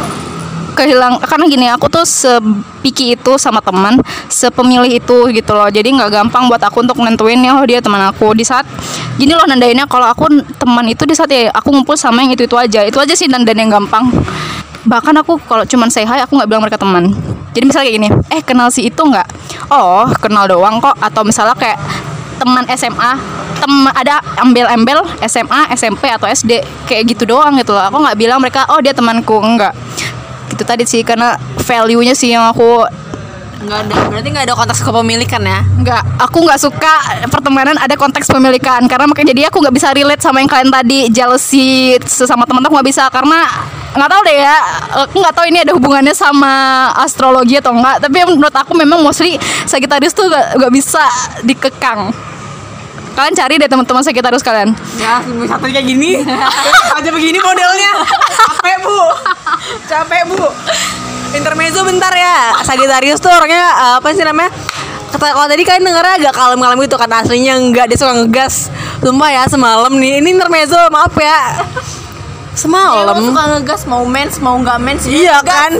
[0.78, 3.98] kehilang karena gini aku tuh sepiki itu sama teman
[4.30, 5.66] sepemilih itu gitu loh.
[5.74, 8.38] Jadi nggak gampang buat aku untuk nentuin ya oh dia teman aku.
[8.38, 8.70] Di saat
[9.18, 10.30] gini loh nandainnya kalau aku
[10.62, 12.86] teman itu di saat ya aku ngumpul sama yang itu itu aja.
[12.86, 14.13] Itu aja sih nandain yang gampang.
[14.86, 17.10] Bahkan aku kalau cuman say hi aku nggak bilang mereka teman.
[17.58, 19.28] Jadi misalnya kayak gini eh kenal si itu nggak?
[19.74, 20.94] Oh kenal doang kok.
[21.02, 21.82] Atau misalnya kayak
[22.38, 23.12] teman SMA
[23.58, 27.82] teman ada embel-embel SMA SMP atau SD kayak gitu doang gitu loh.
[27.90, 29.42] Aku nggak bilang mereka oh dia temanku.
[29.42, 29.74] Enggak
[30.52, 32.88] gitu tadi sih karena value-nya sih yang aku
[33.58, 35.66] Nggak ada, berarti nggak ada konteks kepemilikan ya?
[35.66, 36.94] nggak aku nggak suka
[37.34, 41.10] pertemanan ada konteks pemilikan karena makanya jadi aku nggak bisa relate sama yang kalian tadi
[41.10, 43.50] jealousy sesama teman aku nggak bisa karena
[43.98, 44.58] nggak tahu deh ya
[45.10, 46.54] aku nggak tahu ini ada hubungannya sama
[47.02, 51.04] astrologi atau enggak tapi menurut aku memang mostly Sagittarius tuh nggak nggak bisa
[51.42, 52.14] dikekang
[53.17, 56.21] kalian cari deh teman-teman Sagittarius kalian Ya, satu kayak gini.
[56.97, 57.91] aja begini modelnya.
[58.30, 58.99] Capek, Bu.
[59.86, 60.45] Capek, Bu.
[61.34, 62.53] Intermezzo bentar ya.
[62.62, 64.53] Sagittarius tuh orangnya eh, apa sih namanya?
[65.08, 68.69] Kata kalau tadi kalian dengarnya agak kalem-kalem gitu kan aslinya enggak dia suka ngegas.
[68.99, 70.21] Sumpah ya semalam nih.
[70.21, 71.63] Ini intermezzo, maaf ya.
[72.58, 73.13] Semalam.
[73.13, 75.78] Emang suka ngegas mau mens mau nggak mens Iya kan.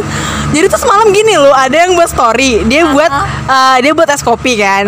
[0.48, 2.64] Jadi tuh semalam gini loh, ada yang buat story.
[2.64, 3.12] Dia buat
[3.44, 4.86] eh, dia buat es kopi kan.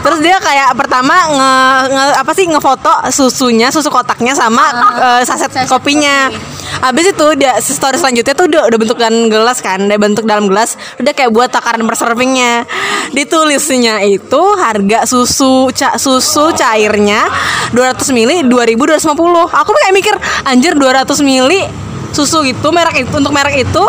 [0.00, 1.52] Terus dia kayak pertama nge,
[1.90, 4.62] nge- apa sih ngefoto susunya, susu kotaknya sama
[4.96, 6.30] eh, saset kopinya.
[6.72, 10.78] Habis itu dia story selanjutnya tuh udah, udah bentukan gelas kan, dia bentuk dalam gelas.
[10.96, 12.64] Udah kayak buat takaran per servingnya.
[13.12, 17.28] Ditulisnya itu harga susu ca, susu cairnya
[17.70, 19.04] 200 ml 2250.
[19.52, 21.31] Aku kayak mikir anjir 200 ml
[22.12, 23.84] susu itu merek itu untuk merek itu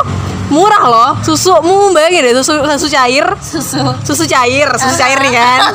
[0.47, 1.11] murah loh.
[1.25, 3.25] Susu mu bayangin deh susu susu cair.
[3.41, 3.79] Susu.
[4.05, 5.59] Susu cair susu cair nih kan.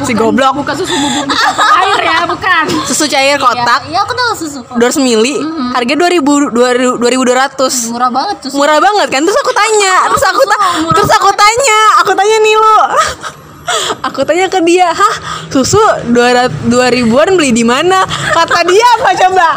[0.00, 0.56] Si goblok.
[0.56, 1.28] bukan susu bubuk
[1.76, 2.64] air ya bukan.
[2.88, 3.84] Susu cair kotak.
[3.84, 5.36] iya aku tahu susu kok 200 mili
[5.72, 8.54] harga 2000 2200 murah banget susu.
[8.56, 9.20] Murah banget kan?
[9.20, 10.62] Terus aku tanya terus aku ta-
[10.94, 12.78] terus aku tanya aku tanya nih lo
[14.08, 15.14] aku tanya ke dia hah
[15.52, 15.78] susu
[16.10, 18.00] 200 2000-an beli di mana?
[18.08, 19.48] Kata dia apa coba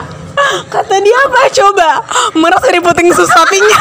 [0.69, 1.39] kata dia apa?
[1.51, 1.89] Coba.
[2.37, 3.79] Meres dari puting sapinya.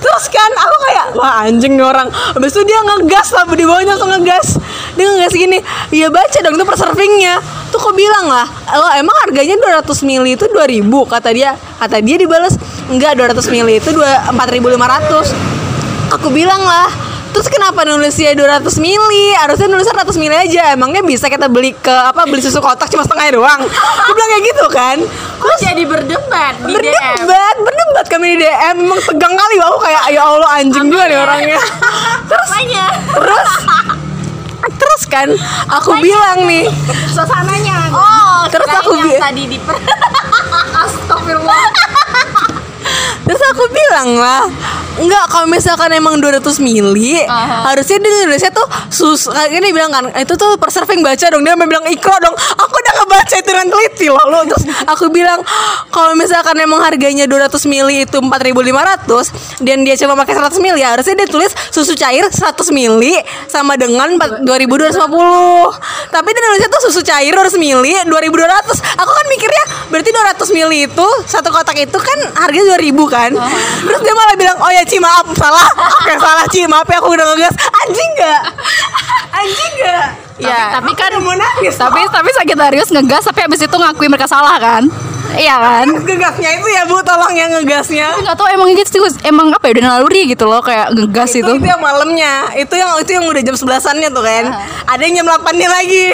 [0.00, 2.08] Terus kan aku kayak wah anjing nih orang.
[2.08, 4.58] Habis itu dia ngegas lah di bawahnya langsung ngegas.
[4.96, 5.58] Dia ngegas gini
[5.94, 7.38] ya baca dong itu per servingnya
[7.70, 12.18] tuh kok bilang lah lo emang harganya 200 ml itu 2000 kata dia kata dia
[12.18, 12.58] dibalas
[12.90, 16.90] enggak 200 ml itu 2 4500 aku bilang lah
[17.30, 19.32] Terus kenapa nulisnya 200 mili?
[19.34, 20.72] Harusnya nulisnya 100 mili aja.
[20.72, 23.60] Emangnya bisa kita beli ke apa beli susu kotak cuma setengah doang?
[23.64, 24.96] Aku bilang kayak gitu kan.
[25.40, 28.76] Terus jadi berdebat di DM berdebat, berdebat kami di DM.
[28.82, 31.58] Emang tegang kali aku kayak ya Allah anjing juga nih orangnya.
[32.30, 32.84] Terus Apanya?
[33.10, 33.52] terus
[34.70, 35.28] terus kan
[35.66, 36.68] aku bilang nih
[37.10, 39.76] suasananya oh Terus aku yang bi- tadi di per
[40.84, 41.64] Astagfirullah
[43.24, 44.44] Terus aku bilang lah
[45.00, 47.72] Enggak, kalau misalkan emang 200 mili Aha.
[47.72, 51.46] Harusnya dia nulisnya tuh sus Kayak dia bilang kan Itu tuh per serving baca dong
[51.46, 54.42] Dia bilang ikro dong Aku udah ngebaca itu dengan teliti loh lo.
[54.50, 55.40] Terus aku bilang
[55.94, 61.14] Kalau misalkan emang harganya 200 mili itu 4500 Dan dia cuma pakai 100 mili Harusnya
[61.22, 63.14] dia tulis susu cair 100 mili
[63.46, 68.10] Sama dengan 4 2250 Tapi dia nulisnya tuh susu cair 200 mili 2200
[69.00, 73.30] Aku kan mikirnya Berarti 200 mili itu Satu kotak itu kan harganya 2000 kan.
[73.84, 75.68] Terus dia malah bilang Oh ya Ci maaf salah.
[76.02, 76.64] Oke salah Ci?
[76.66, 77.54] Maaf ya aku udah ngegas.
[77.56, 78.42] Anjing gak?
[79.34, 80.06] Anjing gak?
[80.40, 84.56] Ya, tapi kan mau nangis tapi tapi Sagittarius ngegas tapi habis itu ngakui mereka salah
[84.56, 84.88] kan?
[85.32, 85.86] Iya kan?
[86.06, 88.06] Ngegasnya itu ya Bu Tolong yang ngegasnya.
[88.10, 91.40] Tapi nggak tahu emang gitu emang apa ya udah naluri gitu loh kayak ngegas itu,
[91.40, 91.52] itu.
[91.56, 92.50] itu yang malamnya.
[92.54, 94.44] Itu yang itu yang udah jam sebelasannya tuh kan?
[94.86, 96.04] Ada yang jam 8 nya lagi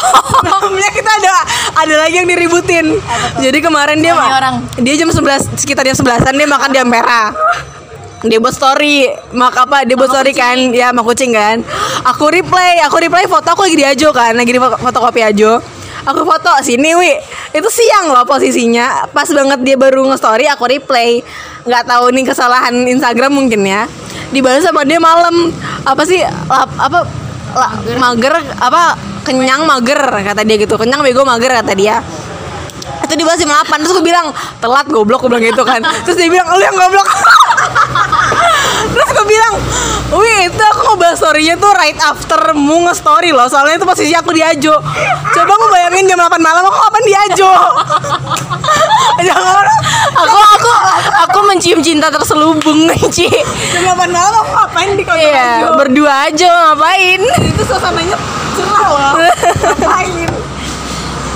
[0.46, 1.32] malamnya kita ada
[1.76, 2.86] ada lagi yang diributin.
[3.38, 4.54] Jadi kemarin dia Suami ma- orang.
[4.78, 5.20] dia jam 11
[5.54, 7.22] sekitar jam 11an dia makan di Ampera.
[8.22, 10.54] Dia buat story mak apa dia buat story kan?
[10.70, 11.60] Ya sama kucing kan.
[12.06, 15.58] Aku reply aku reply foto aku lagi di Ajo kan lagi di fo- fotokopi Ajo
[16.06, 17.12] aku foto sini wi.
[17.52, 19.08] Itu siang loh posisinya.
[19.10, 21.22] Pas banget dia baru nge-story aku replay.
[21.66, 23.86] Nggak tahu nih kesalahan Instagram mungkin ya.
[24.30, 25.52] Dibalas sama dia malam.
[25.86, 26.22] Apa sih?
[26.50, 27.04] Lap- apa?
[27.52, 28.96] La- mager apa?
[29.22, 30.74] Kenyang mager kata dia gitu.
[30.74, 32.02] Kenyang bego mager kata dia
[33.12, 35.84] itu dibahas jam 8 terus gue bilang telat goblok gue bilang gitu kan.
[36.08, 37.08] Terus dia bilang lu yang goblok.
[38.92, 39.54] Terus gue bilang
[40.12, 44.32] wih itu aku ngebahas storynya tuh right after mu nge-story loh soalnya itu posisi aku
[44.32, 44.74] di Ajo.
[45.32, 47.52] Coba gue bayangin jam 8 malam aku kapan di Ajo?
[49.28, 49.66] Jangan.
[50.12, 50.70] Aku aku
[51.24, 53.28] aku mencium cinta terselubung nih Ci.
[53.72, 55.68] Jam 8 malam aku ngapain di kantor iya Ajo?
[55.78, 57.20] berdua aja ngapain?
[57.40, 58.16] Itu suasananya
[58.58, 59.12] cerah loh.
[59.16, 60.28] Ngapain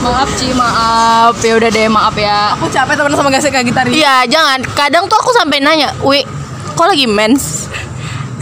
[0.07, 1.35] Maaf Ci, maaf.
[1.43, 2.55] Ya udah deh, maaf ya.
[2.55, 6.23] aku capek temen sama gasnya kayak gitar iya jangan kadang tuh aku sampai nanya wi
[6.79, 7.67] kok lagi mens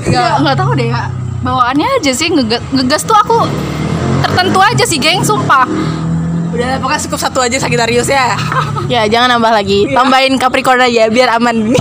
[0.05, 1.09] Enggak enggak tahu deh ya.
[1.41, 3.49] Bawaannya aja sih ngegas, ngegas tuh aku
[4.21, 5.65] tertentu aja sih, geng, sumpah.
[6.55, 8.39] udah pokoknya cukup satu aja Sagittarius ya
[8.93, 11.75] ya jangan nambah lagi tambahin Capricorn aja biar aman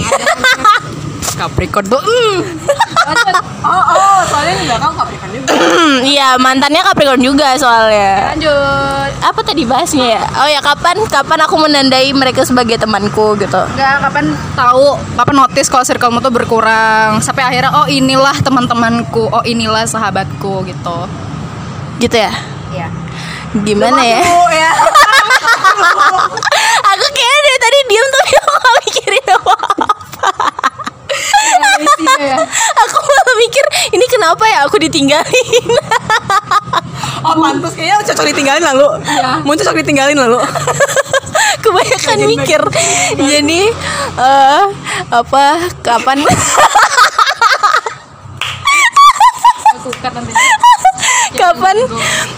[1.38, 3.53] Capricorn tuh mm.
[3.64, 5.48] Oh oh soalnya enggak kamu Capricorn juga.
[6.14, 8.36] Iya mantannya Capricorn juga soalnya.
[8.36, 9.12] Lanjut.
[9.24, 10.22] apa tadi bahasnya ya?
[10.44, 13.62] Oh ya kapan kapan aku menandai mereka sebagai temanku gitu.
[13.76, 17.24] Enggak, kapan tahu, kapan notice kalau circlemu tuh berkurang.
[17.24, 20.98] Sampai akhirnya oh inilah teman-temanku, oh inilah sahabatku gitu.
[22.04, 22.34] gitu ya?
[22.74, 22.88] Iya.
[23.64, 24.20] gimana ya?
[24.28, 24.72] oh ya.
[26.94, 29.56] Aku kayaknya dari tadi diem tapi aku gak mikirin apa
[32.20, 32.38] ya.
[32.84, 35.70] aku malah mikir ini kenapa ya aku ditinggalin?
[37.24, 39.00] Oh pantas kayaknya cocok ditinggalin lalu
[39.48, 40.44] mau cocok ditinggalin lalu
[41.64, 42.60] kebanyakan mikir.
[43.16, 43.62] jadi
[44.20, 44.64] eh
[45.08, 45.46] apa
[45.80, 46.20] kapan?
[49.80, 50.32] Aku cut nanti.
[51.44, 51.78] Kapan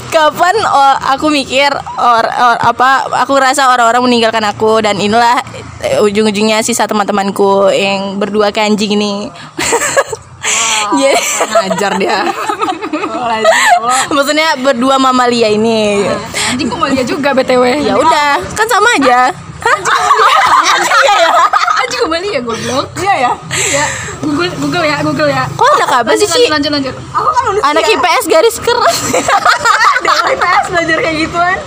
[0.10, 2.90] kapan oh, aku mikir or, or- apa
[3.22, 5.38] aku rasa orang-orang meninggalkan aku dan inilah
[5.80, 9.30] eh, ujung-ujungnya sisa teman-temanku yang berdua kanjing ini.
[10.96, 11.18] Jadi
[11.50, 12.18] ngajar dia.
[14.16, 16.06] Maksudnya berdua mamalia ini.
[16.54, 17.64] Anjing kok Malia juga BTW.
[17.82, 19.34] ya udah kan sama aja.
[21.82, 22.40] Anjing kok Malia?
[22.40, 22.86] Goblok.
[23.02, 23.86] iya ya Iya.
[24.26, 25.44] Google Google ya, Google ya.
[25.48, 26.94] kok anak apa sih Lanjut sih lanjut lanjut.
[26.98, 27.14] lanjut.
[27.14, 28.98] aku kan udah anak IPS garis keras
[30.06, 31.58] dari IPS belajar kayak gituan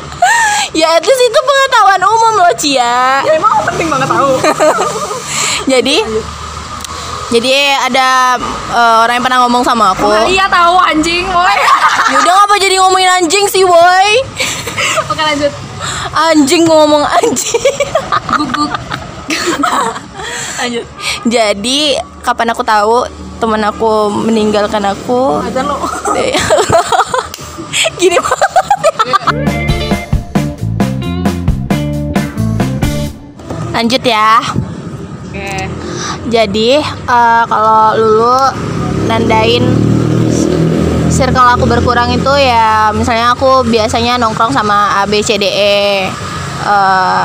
[0.74, 4.30] ya at least itu pengetahuan umum loh Cia ya emang penting banget tahu
[5.72, 5.96] jadi
[7.28, 7.52] jadi
[7.84, 8.40] ada
[8.72, 11.56] eh, orang yang pernah ngomong sama aku Iya tahu anjing, boy.
[12.16, 14.08] Yaudah ngapa jadi ngomongin anjing sih boy
[15.12, 15.52] Oke lanjut.
[16.16, 17.84] Anjing ngomong anjing
[18.32, 18.72] Guguk.
[20.58, 20.84] Lanjut.
[21.30, 21.94] Jadi
[22.26, 23.06] kapan aku tahu
[23.38, 25.38] teman aku meninggalkan aku?
[25.46, 25.78] Ngajar lo.
[27.94, 28.52] Gini banget.
[33.70, 34.42] Lanjut ya.
[35.30, 35.70] Oke.
[36.26, 38.38] Jadi eh, kalau Lulu
[39.06, 39.62] nandain
[41.08, 46.10] circle aku berkurang itu ya misalnya aku biasanya nongkrong sama A B C D E.
[46.66, 47.24] Eh,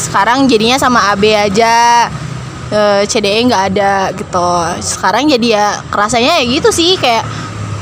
[0.00, 2.08] sekarang jadinya sama A B aja
[2.70, 4.50] Eh, C D E nggak ada gitu.
[4.78, 7.26] Sekarang jadi ya kerasanya ya gitu sih kayak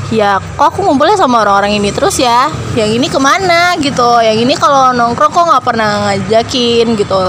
[0.09, 2.49] ya kok aku ngumpulnya sama orang-orang ini terus ya?
[2.73, 4.17] Yang ini ke mana gitu?
[4.17, 7.21] Yang ini kalau nongkrong kok nggak pernah ngajakin gitu?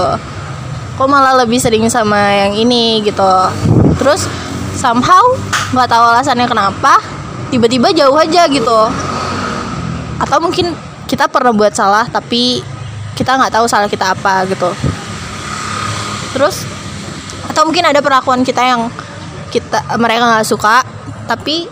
[0.97, 3.33] Kok malah lebih sering sama yang ini gitu?
[4.01, 4.25] Terus
[4.73, 5.21] somehow
[5.69, 6.97] nggak tahu alasannya kenapa
[7.53, 8.89] tiba-tiba jauh aja gitu.
[10.17, 10.73] Atau mungkin
[11.05, 12.65] kita pernah buat salah tapi
[13.13, 14.73] kita nggak tahu salah kita apa gitu.
[16.33, 16.65] Terus
[17.51, 18.87] atau mungkin ada perlakuan kita yang
[19.51, 20.87] kita mereka nggak suka
[21.27, 21.67] tapi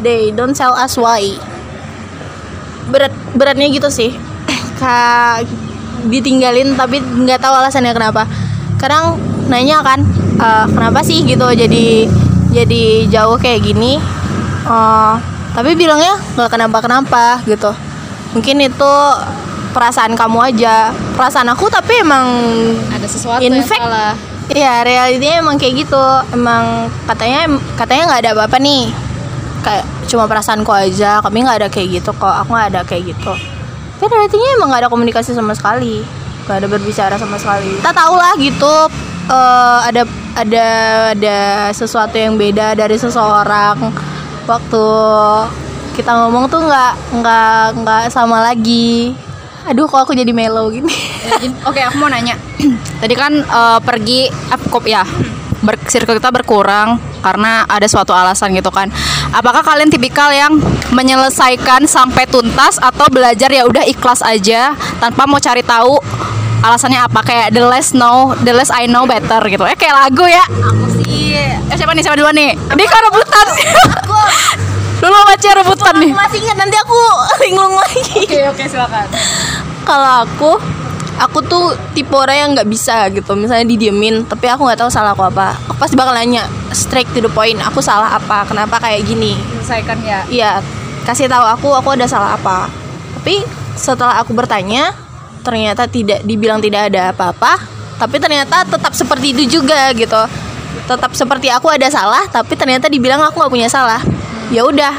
[0.00, 1.20] they don't tell us why.
[2.88, 4.16] Berat beratnya gitu sih.
[4.80, 5.44] Kak
[6.08, 8.24] ditinggalin tapi nggak tahu alasannya kenapa.
[8.80, 10.02] Kadang nanya kan
[10.40, 12.08] "Eh, kenapa sih gitu jadi
[12.50, 14.00] jadi jauh kayak gini?
[14.66, 15.14] Eh,
[15.52, 17.70] tapi bilangnya nggak kenapa kenapa gitu.
[18.32, 18.92] Mungkin itu
[19.76, 20.90] perasaan kamu aja.
[21.16, 22.26] Perasaan aku tapi emang
[22.92, 24.12] Ada sesuatu In yang fact, salah.
[24.52, 26.04] Iya, realitinya emang kayak gitu.
[26.36, 27.48] Emang katanya
[27.80, 28.92] katanya nggak ada apa-apa nih.
[29.64, 31.24] Kayak cuma perasaanku aja.
[31.24, 32.34] Kami nggak ada kayak gitu kok.
[32.44, 33.32] Aku nggak ada kayak gitu.
[33.96, 36.04] Tapi realitinya emang nggak ada komunikasi sama sekali.
[36.44, 37.80] Nggak ada berbicara sama sekali.
[37.80, 38.74] Kita tahu lah gitu.
[39.22, 40.02] eh, ada
[40.34, 40.66] ada
[41.14, 41.38] ada
[41.70, 43.78] sesuatu yang beda dari seseorang
[44.50, 44.86] waktu
[45.94, 49.16] kita ngomong tuh nggak nggak nggak sama lagi.
[49.62, 50.90] Aduh, kok aku jadi mellow gini.
[51.68, 52.34] Oke, aku mau nanya.
[53.02, 54.26] Tadi kan eh, pergi
[54.70, 55.06] kop ya.
[55.62, 58.90] Ber, circle kita berkurang karena ada suatu alasan gitu kan.
[59.30, 60.58] Apakah kalian tipikal yang
[60.90, 66.02] menyelesaikan sampai tuntas atau belajar ya udah ikhlas aja tanpa mau cari tahu
[66.66, 69.62] alasannya apa kayak the less know, the less I know better gitu.
[69.62, 70.42] Eh kayak lagu ya.
[70.50, 72.58] Aku sih Eh siapa nih siapa duluan nih?
[72.66, 73.46] Kan rebutan.
[75.02, 76.12] Dulu baca rebutan nih.
[76.14, 76.98] masih ingat nanti aku
[77.42, 78.22] linglung lagi.
[78.22, 79.06] Oke oke silakan.
[79.82, 80.50] Kalau aku
[81.18, 85.12] aku tuh tipe orang yang nggak bisa gitu misalnya didiemin tapi aku nggak tahu salah
[85.12, 89.04] aku apa aku pasti bakal nanya straight to the point aku salah apa kenapa kayak
[89.04, 90.24] gini Selesaikan ya.
[90.32, 90.50] iya
[91.04, 92.66] kasih tahu aku aku ada salah apa
[93.20, 93.44] tapi
[93.76, 94.96] setelah aku bertanya
[95.46, 97.60] ternyata tidak dibilang tidak ada apa-apa
[97.98, 100.22] tapi ternyata tetap seperti itu juga gitu
[100.86, 104.02] tetap seperti aku ada salah tapi ternyata dibilang aku nggak punya salah
[104.52, 104.92] ya udah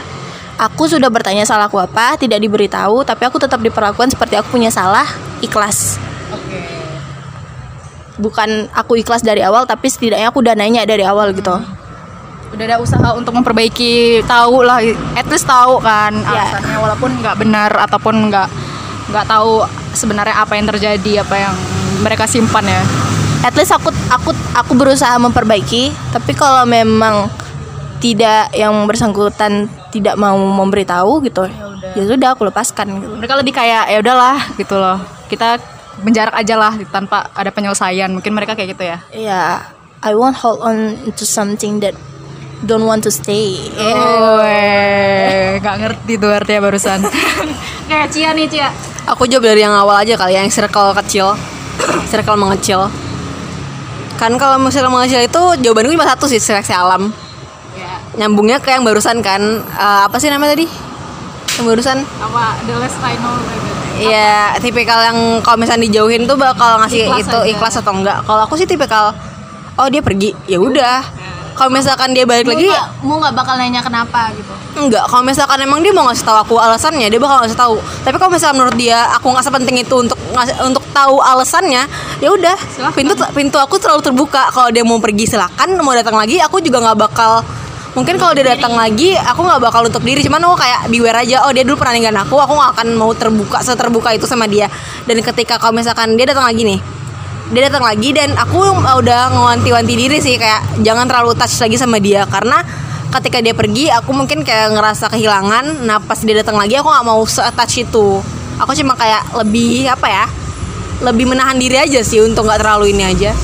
[0.57, 4.73] aku sudah bertanya salah aku apa tidak diberitahu tapi aku tetap diperlakukan seperti aku punya
[4.73, 5.05] salah
[5.45, 6.01] ikhlas
[6.33, 6.57] Oke.
[8.17, 11.53] bukan aku ikhlas dari awal tapi setidaknya aku udah nanya dari awal gitu
[12.53, 14.77] Udah ada usaha untuk memperbaiki, tahu lah,
[15.17, 16.53] at least tahu kan Iya.
[16.53, 18.45] alasannya walaupun nggak benar ataupun nggak
[19.09, 19.65] nggak tahu
[19.97, 21.53] sebenarnya apa yang terjadi, apa yang
[22.05, 22.85] mereka simpan ya.
[23.41, 27.25] at least aku aku aku berusaha memperbaiki tapi kalau memang
[28.03, 31.47] tidak yang bersangkutan tidak mau memberitahu gitu
[31.95, 33.13] ya sudah aku lepaskan gitu.
[33.15, 34.99] Mereka lebih kayak ya udahlah gitu loh.
[35.31, 35.55] Kita
[36.03, 38.09] menjarak aja lah tanpa ada penyelesaian.
[38.11, 38.97] Mungkin mereka kayak gitu ya.
[39.13, 39.41] Iya,
[40.03, 41.93] I won't hold on to something that
[42.65, 43.59] don't want to stay.
[43.77, 44.41] Oh,
[45.59, 46.99] nggak ngerti tuh artinya barusan.
[47.91, 48.69] Kayak Cia nih Cia.
[49.11, 51.35] Aku jawab dari yang awal aja kali ya, yang circle kecil
[52.07, 52.87] Circle mengecil
[54.15, 57.22] Kan kalau circle mengecil itu jawabanku cuma satu sih, seleksi alam Ya,
[58.13, 60.67] Nyambungnya ke yang barusan kan eh, Apa sih namanya tadi?
[61.57, 63.37] Yang barusan apa the less I know.
[63.93, 67.45] Iya, tipikal yang kalau misalnya dijauhin tuh bakal ngasih Ikhlas itu aja.
[67.45, 68.25] ikhlas atau enggak.
[68.25, 69.13] Kalau aku sih tipikal
[69.77, 71.05] oh dia pergi, ya udah.
[71.53, 72.65] Kalau misalkan dia balik lagi
[73.05, 74.49] mau nggak bakal nanya kenapa gitu.
[74.73, 75.05] enggak.
[75.05, 77.77] Kalau misalkan emang dia mau ngasih tahu aku alasannya, dia bakal ngasih tahu.
[78.01, 81.85] Tapi kalau misalkan menurut dia aku nggak sepenting itu untuk ngasih, untuk tahu alasannya,
[82.17, 82.57] ya udah.
[82.97, 84.49] Pintu pintu aku selalu terbuka.
[84.49, 87.45] Kalau dia mau pergi silakan, mau datang lagi aku juga nggak bakal
[87.93, 90.21] mungkin kalau dia datang lagi aku nggak bakal untuk diri.
[90.25, 93.11] Cuman aku kayak beware aja oh dia dulu pernah ninggalin aku aku nggak akan mau
[93.13, 94.69] terbuka seterbuka itu sama dia.
[95.05, 96.79] Dan ketika kalau misalkan dia datang lagi nih
[97.53, 102.01] dia datang lagi dan aku udah ngewanti-wanti diri sih kayak jangan terlalu touch lagi sama
[102.01, 102.25] dia.
[102.25, 102.65] Karena
[103.13, 105.85] ketika dia pergi aku mungkin kayak ngerasa kehilangan.
[105.85, 108.23] Nah pas dia datang lagi aku nggak mau touch itu.
[108.57, 110.25] Aku cuma kayak lebih apa ya
[111.03, 113.35] lebih menahan diri aja sih untuk nggak terlalu ini aja.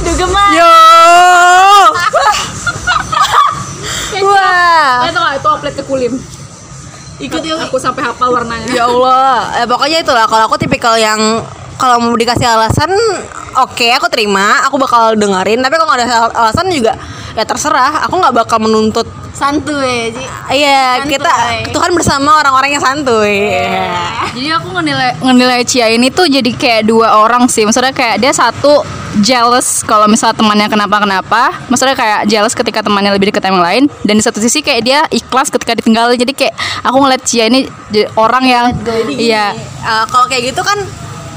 [0.00, 0.52] Duh gemas.
[4.30, 6.12] Wah itu nggak itu upload ke kulim.
[7.20, 7.60] Ikut yuk.
[7.68, 8.64] Aku sampai hafal warnanya.
[8.72, 11.44] ya Allah eh, pokoknya itulah kalau aku tipikal yang
[11.76, 12.92] kalau mau dikasih alasan
[13.56, 16.92] oke aku terima aku bakal dengerin tapi kalau nggak ada alasan juga
[17.36, 20.26] ya terserah aku nggak bakal menuntut Santuy sih.
[20.52, 21.16] iya Santuy.
[21.16, 21.32] kita
[21.70, 23.54] Tuhan bersama orang-orang yang santuy
[24.34, 27.66] Jadi aku ngenilai ngenilai Cia ini tuh jadi kayak dua orang sih.
[27.66, 28.82] Maksudnya kayak dia satu
[29.22, 31.50] jealous kalau misalnya temannya kenapa-kenapa.
[31.66, 33.84] Maksudnya kayak jealous ketika temannya lebih dekat sama yang lain.
[34.06, 36.14] Dan di satu sisi kayak dia ikhlas ketika ditinggalin.
[36.14, 36.54] Jadi kayak
[36.86, 37.66] aku ngeliat Cia ini
[38.14, 38.64] orang yang
[39.10, 39.50] iya
[39.80, 40.76] Eh, kalau kayak gitu kan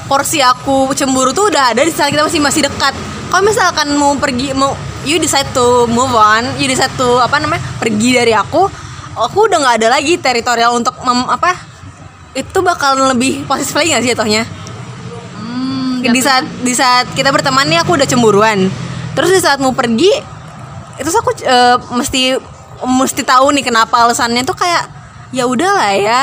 [0.06, 2.92] porsi aku cemburu tuh udah ada di saat kita masih masih dekat
[3.32, 7.64] kalau misalkan mau pergi mau you decide to move on you decide to apa namanya
[7.80, 8.68] pergi dari aku
[9.18, 11.54] aku udah nggak ada lagi teritorial untuk mem, apa
[12.34, 14.44] itu bakal lebih posesif lagi nggak sih jatuhnya?
[16.04, 18.68] Di saat di saat kita berteman nih aku udah cemburuan.
[19.14, 20.12] Terus di saat mau pergi
[21.00, 22.22] itu aku eh, mesti
[22.84, 24.90] mesti tahu nih kenapa alasannya tuh kayak
[25.34, 26.22] ya udahlah ya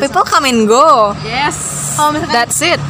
[0.00, 1.12] people come and go.
[1.22, 1.56] Yes.
[1.94, 2.80] Kalau misalkan- that's it.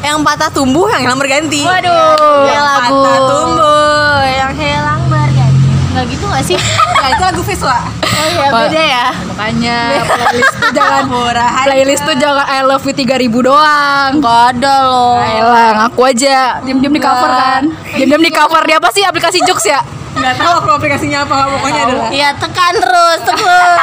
[0.00, 1.60] yang patah tumbuh yang hilang berganti.
[1.60, 2.48] Waduh.
[2.48, 2.80] Yang lagu.
[3.04, 4.20] patah tumbuh.
[4.24, 4.89] yang Hilang.
[6.40, 6.60] Nggak sih?
[6.96, 9.06] ya itu lagu Viswa Oh iya beda ya.
[9.28, 9.78] makanya
[10.08, 14.10] playlist tuh jangan Murahan playlist tuh jangan I love you 3000 doang.
[14.24, 15.20] Gak ada loh.
[15.20, 16.64] Elang, aku aja.
[16.64, 17.62] Diem-diem di cover kan.
[17.92, 19.04] Diem-diem di cover Dia apa sih?
[19.04, 19.84] Aplikasi Jux ya?
[20.10, 22.08] nggak tahu aku aplikasinya apa pokoknya adalah.
[22.08, 23.80] Iya tekan terus terus.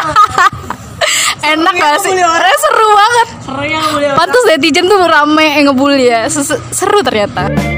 [1.53, 2.09] Enak gak sih?
[2.09, 2.49] ngebully orang.
[2.49, 3.27] Eh, seru banget.
[3.45, 6.25] Seru yang boleh Pantes netizen tuh rame yang ngebully ya.
[6.73, 7.76] Seru ternyata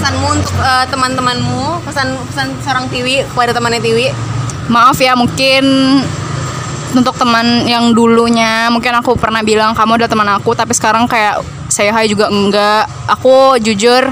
[0.00, 1.84] pesanmu untuk eh, teman-temanmu?
[1.84, 4.08] Pesan pesan seorang Tiwi kepada temannya Tiwi.
[4.72, 5.64] Maaf ya mungkin
[6.96, 11.44] untuk teman yang dulunya mungkin aku pernah bilang kamu adalah teman aku tapi sekarang kayak
[11.68, 12.88] saya hai juga enggak.
[13.12, 14.08] Aku jujur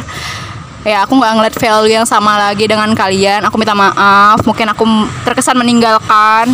[0.85, 3.41] ya aku nggak ngeliat value yang sama lagi dengan kalian.
[3.49, 4.85] Aku minta maaf mungkin aku
[5.25, 6.53] terkesan meninggalkan.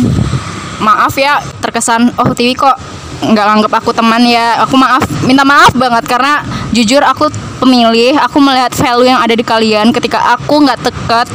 [0.79, 2.79] Maaf ya terkesan oh Tiwi kok
[3.19, 4.63] nggak anggap aku teman ya?
[4.63, 6.39] Aku maaf minta maaf banget karena
[6.75, 7.31] jujur aku
[7.63, 9.95] pemilih aku melihat value yang ada di kalian.
[9.95, 11.27] Ketika aku nggak deket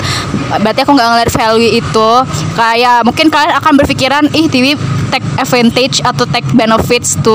[0.60, 2.10] berarti aku nggak ngeliat value itu.
[2.54, 4.76] Kayak mungkin kalian akan berpikiran ih Tiwi
[5.08, 7.34] take advantage atau take benefits to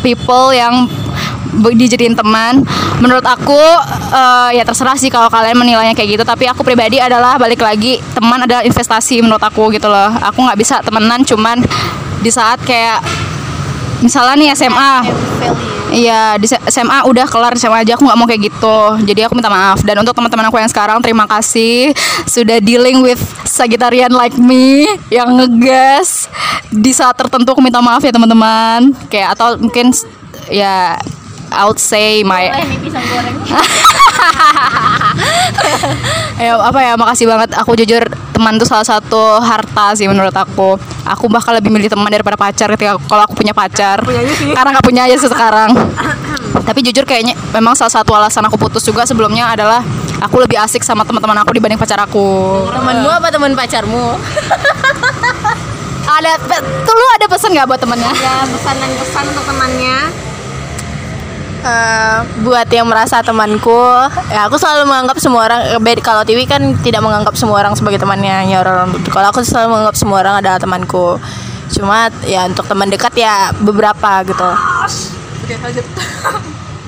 [0.00, 0.88] people yang
[1.52, 2.64] dijadiin teman.
[3.04, 3.60] Menurut aku
[4.10, 6.24] eh, ya terserah sih kalau kalian menilainya kayak gitu.
[6.24, 10.08] Tapi aku pribadi adalah balik lagi teman adalah investasi menurut aku gitu loh.
[10.32, 11.60] Aku nggak bisa temenan cuman
[12.22, 13.02] di saat kayak
[14.02, 14.92] misalnya nih SMA
[15.92, 18.78] Iya di SMA udah kelar SMA aja aku nggak mau kayak gitu.
[19.04, 19.84] Jadi aku minta maaf.
[19.84, 21.92] Dan untuk teman-teman aku yang sekarang terima kasih
[22.24, 26.32] sudah dealing with Sagittarian like me yang ngegas
[26.72, 28.96] di saat tertentu aku minta maaf ya teman-teman.
[29.12, 29.92] Kayak atau mungkin
[30.48, 30.96] ya
[31.52, 32.48] I would say my
[36.42, 37.54] ya apa ya makasih banget.
[37.60, 40.80] Aku jujur teman tuh salah satu harta sih menurut aku.
[41.04, 44.00] Aku bakal lebih milih teman daripada pacar ketika kalau aku punya pacar.
[44.56, 45.76] Karena nggak punya aja sekarang.
[46.68, 49.84] Tapi jujur kayaknya memang salah satu alasan aku putus juga sebelumnya adalah
[50.24, 52.64] aku lebih asik sama teman-teman aku dibanding pacar aku.
[52.72, 54.16] Temenmu apa temen pacarmu?
[56.02, 56.32] ada
[56.82, 59.96] tuh lu ada pesan nggak buat temennya ya pesan dan pesan untuk temannya
[61.62, 63.86] Eh, buat yang merasa temanku,
[64.34, 68.02] ya aku selalu menganggap semua orang eh, kalau Tiwi kan tidak menganggap semua orang sebagai
[68.02, 71.22] temannya ya orang Kalau aku selalu menganggap semua orang adalah temanku.
[71.70, 74.48] Cuma ya untuk teman dekat ya beberapa gitu.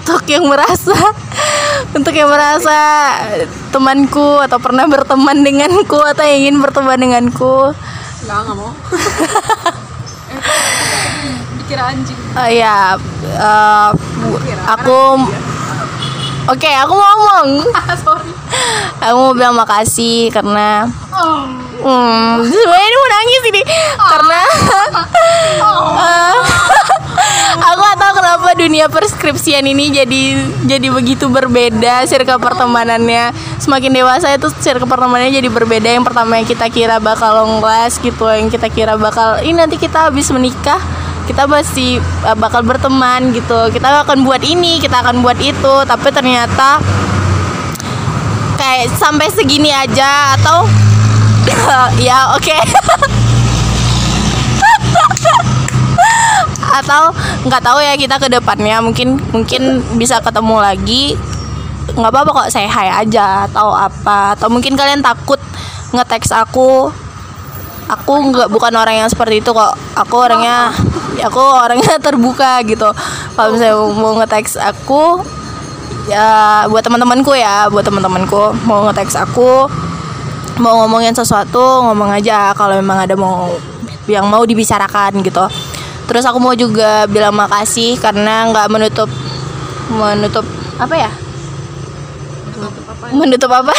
[0.05, 0.99] Untuk yang merasa
[1.95, 2.79] untuk yang merasa
[3.71, 7.71] temanku atau pernah berteman denganku atau yang ingin berteman denganku.
[8.27, 8.75] Nggak nggak mau.
[12.35, 12.95] Eh, ya
[13.25, 14.14] eh, bu-
[14.69, 14.99] aku
[16.45, 17.49] Oke, aku mau ngomong.
[19.09, 20.85] Aku mau bilang makasih karena
[21.85, 23.63] Hmm, sebenarnya ini mau nangis ini.
[23.97, 24.43] Karena
[26.01, 26.37] eh,
[27.69, 30.23] aku gak tahu kenapa dunia perskripsian ini jadi
[30.65, 33.33] jadi begitu berbeda circle pertemanannya.
[33.61, 35.89] Semakin dewasa itu circle pertemanannya jadi berbeda.
[35.93, 39.77] Yang pertama yang kita kira bakal long last gitu yang kita kira bakal ini nanti
[39.77, 40.81] kita habis menikah
[41.25, 43.69] kita masih eh, bakal berteman gitu.
[43.73, 45.75] Kita akan buat ini kita akan buat itu.
[45.85, 46.81] Tapi ternyata
[48.61, 50.69] kayak sampai segini aja atau
[52.07, 52.57] ya oke.
[56.75, 57.15] Atau
[57.47, 58.83] nggak tahu ya kita ke depannya.
[58.83, 61.15] Mungkin mungkin bisa ketemu lagi.
[61.95, 64.35] Nggak apa-apa kok saya hai aja atau apa.
[64.35, 65.39] Atau mungkin kalian takut
[65.95, 66.91] nge-text aku
[67.89, 69.75] aku nggak bukan orang yang seperti itu kok.
[69.99, 70.73] Aku orangnya
[71.21, 72.89] aku orangnya terbuka gitu.
[73.35, 75.21] Kalau misalnya mau nge-text aku
[76.05, 78.55] ya buat teman-temanku ya buat teman-temanku.
[78.69, 79.69] Mau nge-text aku
[80.61, 82.53] mau ngomongin sesuatu ngomong aja.
[82.53, 83.53] Kalau memang ada mau
[84.07, 85.45] yang mau dibicarakan gitu.
[86.05, 89.09] Terus aku mau juga bilang makasih karena nggak menutup
[89.89, 90.45] menutup
[90.81, 91.11] apa ya
[93.13, 93.73] menutup apa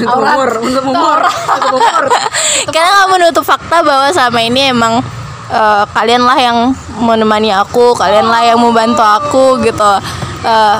[0.00, 1.18] umur untuk umur.
[1.26, 2.04] Untuk umur.
[2.74, 5.02] Karena nggak menutup fakta bahwa selama ini emang
[5.50, 6.58] eh, kalianlah yang
[6.96, 9.92] menemani aku kalianlah yang membantu aku gitu.
[10.46, 10.76] Eh,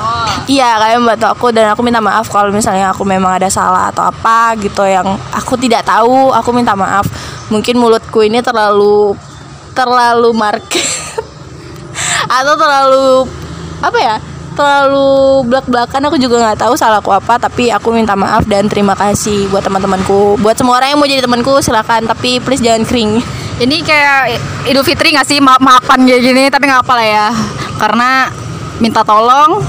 [0.47, 4.07] iya kalian membantu aku dan aku minta maaf kalau misalnya aku memang ada salah atau
[4.07, 7.05] apa gitu yang aku tidak tahu aku minta maaf.
[7.51, 9.15] Mungkin mulutku ini terlalu
[9.77, 10.87] terlalu market
[12.41, 13.29] atau terlalu
[13.77, 14.15] apa ya
[14.57, 19.45] terlalu belak-belakan aku juga nggak tahu salahku apa tapi aku minta maaf dan terima kasih
[19.53, 20.41] buat teman-temanku.
[20.41, 23.21] Buat semua orang yang mau jadi temanku silakan tapi please jangan kering.
[23.57, 24.37] Ini kayak
[24.69, 25.37] Idul Fitri gak sih?
[25.37, 27.27] Ma- maafan kayak gini tapi nggak apa lah ya.
[27.77, 28.09] Karena
[28.81, 29.61] minta tolong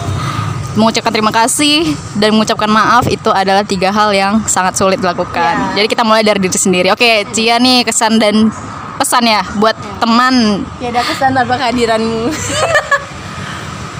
[0.76, 5.74] mengucapkan terima kasih dan mengucapkan maaf itu adalah tiga hal yang sangat sulit dilakukan.
[5.76, 6.88] Jadi kita mulai dari diri sendiri.
[6.94, 8.48] Oke, Cia nih kesan dan
[8.96, 10.64] pesan ya buat teman.
[10.78, 12.30] Ya ada kesan tanpa kehadiranmu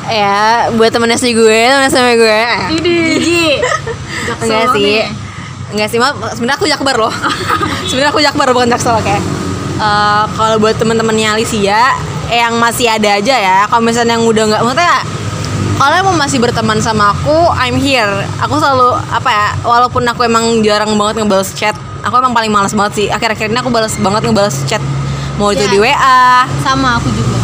[0.09, 2.41] ya buat temen SD gue temen SMP gue.
[2.75, 3.47] Gigi
[4.41, 5.05] enggak sih.
[5.69, 7.13] enggak sih maaf sebenarnya aku jakbar loh.
[7.89, 9.17] Sebenarnya aku jakbar bukan jaksel oke.
[9.79, 11.95] Eh, kalau buat teman-temannya Alicia
[12.29, 15.01] yang masih ada aja ya kalau misalnya yang udah nggak maksudnya
[15.81, 18.27] kalau mau masih berteman sama aku I'm here.
[18.43, 22.75] Aku selalu apa ya walaupun aku emang jarang banget ngebales chat aku emang paling malas
[22.75, 23.07] banget sih.
[23.09, 24.83] Akhir-akhir ini aku balas banget ngebales chat.
[25.39, 25.71] Mau itu Ya.
[25.71, 26.19] di WA
[26.67, 27.39] sama aku juga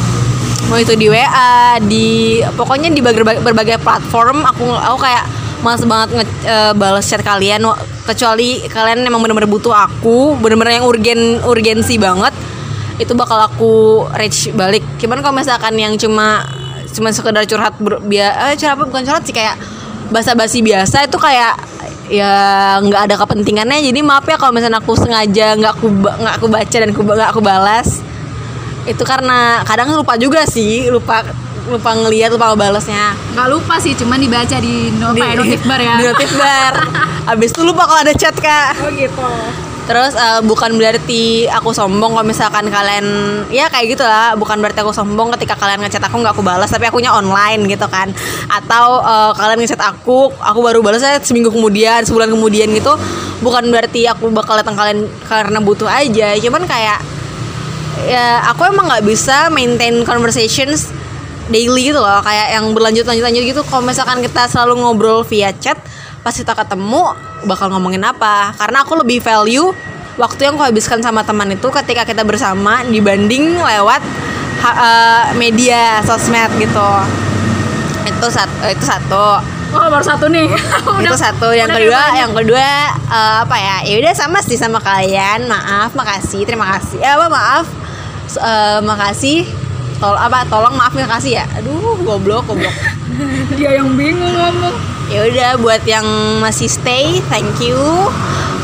[0.69, 5.25] mau itu di WA di pokoknya di berbagai, berbagai platform aku aku kayak
[5.65, 7.65] males banget nge, eh, balas chat kalian.
[8.05, 12.37] Kecuali kalian emang bener-bener butuh aku bener-bener yang urgen urgensi banget
[13.01, 13.73] itu bakal aku
[14.15, 14.85] reach balik.
[15.01, 16.45] Cuman kalau misalkan yang cuma
[16.95, 19.57] cuma sekedar curhat ber, bia, eh, curhat apa bukan curhat sih kayak
[20.13, 21.57] basa-basi biasa itu kayak
[22.13, 22.33] ya
[22.85, 23.81] nggak ada kepentingannya.
[23.81, 27.31] Jadi maaf ya kalau misalnya aku sengaja nggak aku nggak aku baca dan aku nggak
[27.33, 28.05] aku balas
[28.85, 31.25] itu karena kadang lupa juga sih lupa
[31.65, 35.97] lupa ngelihat lupa ngebalesnya nggak lupa sih cuman dibaca di no, ya, notif bar ya.
[35.97, 36.75] di notif bar.
[37.33, 38.77] Abis itu lupa kalau ada chat kak.
[38.85, 39.29] Oh gitu.
[39.85, 43.05] Terus eh, bukan berarti aku sombong kalau misalkan kalian
[43.49, 46.85] ya kayak gitulah bukan berarti aku sombong ketika kalian ngechat aku nggak aku balas tapi
[46.89, 48.13] akunya online gitu kan.
[48.53, 52.93] Atau eh, kalian ngechat aku aku baru balasnya seminggu kemudian sebulan kemudian gitu
[53.41, 56.37] bukan berarti aku bakal datang kalian karena butuh aja.
[56.37, 57.14] Cuman kayak
[58.05, 60.91] ya aku emang nggak bisa maintain conversations
[61.49, 62.21] daily gitu loh.
[62.25, 63.61] Kayak yang berlanjut lanjut lanjut gitu.
[63.67, 65.77] Kalau misalkan kita selalu ngobrol via chat
[66.25, 67.13] pas kita ketemu
[67.45, 68.57] bakal ngomongin apa?
[68.57, 69.73] Karena aku lebih value
[70.17, 74.01] waktu yang aku habiskan sama teman itu ketika kita bersama dibanding lewat
[74.65, 76.91] eh, media sosmed gitu.
[78.09, 79.27] Itu satu itu satu.
[79.75, 80.49] Oh baru satu nih.
[81.05, 81.53] itu satu.
[81.53, 83.77] Yang udah kedua yang kedua eh, apa ya?
[83.85, 85.45] Ya udah sama sih sama kalian.
[85.45, 86.49] Maaf makasih.
[86.49, 87.05] Terima kasih.
[87.05, 87.84] Eh, apa maaf
[88.37, 89.47] Eh, makasih.
[90.03, 91.45] Tol apa tolong maaf makasih ya?
[91.57, 92.75] Aduh goblok goblok.
[93.59, 94.75] Dia yang bingung ngomong.
[95.05, 96.07] ya udah buat yang
[96.41, 97.79] masih stay thank you.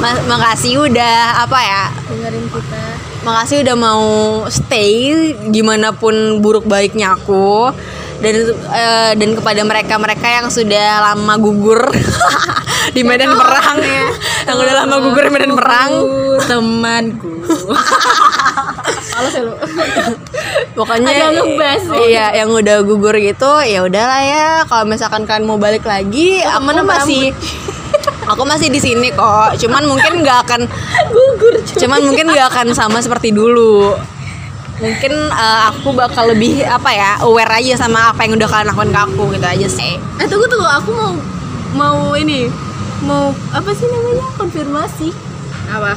[0.01, 1.85] Ma- makasih udah apa ya?
[2.09, 2.83] Dengerin kita.
[3.21, 4.05] Makasih udah mau
[4.49, 4.91] stay
[5.53, 7.71] gimana pun buruk baiknya aku.
[8.21, 11.89] Dan eh, dan kepada mereka mereka yang sudah lama gugur
[12.91, 13.79] di medan perang.
[14.47, 15.91] Yang udah lama gugur di medan perang.
[16.45, 17.31] Temanku.
[19.11, 19.55] Males ya lu?
[20.75, 21.99] Pokoknya Agak ngebas ya.
[22.07, 24.49] iya yang udah gugur gitu ya udahlah ya.
[24.65, 27.35] Kalau misalkan kalian mau balik lagi aku masih?
[28.31, 29.59] Aku masih di sini kok.
[29.61, 30.61] Cuman mungkin nggak akan
[31.11, 33.99] gugur cuman mungkin nggak akan sama seperti dulu.
[34.81, 38.91] Mungkin eh, aku bakal lebih apa ya aware aja sama apa yang udah kalian lakukan
[38.95, 39.93] ke aku gitu aja sih.
[40.17, 40.65] Eh tunggu tunggu.
[40.81, 41.13] Aku mau
[41.77, 42.49] mau ini
[43.03, 44.27] mau apa sih namanya?
[44.37, 45.09] Konfirmasi.
[45.71, 45.93] Apa?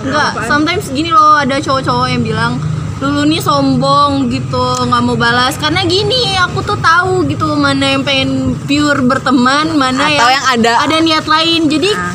[0.00, 2.56] Enggak, sometimes gini loh ada cowok-cowok yang bilang
[3.00, 5.56] Lulu nih sombong gitu nggak mau balas.
[5.56, 10.84] Karena gini aku tuh tahu gitu mana yang pengen pure berteman mana Atau yang ada-
[10.84, 11.64] ada niat lain.
[11.64, 12.12] Jadi Ah.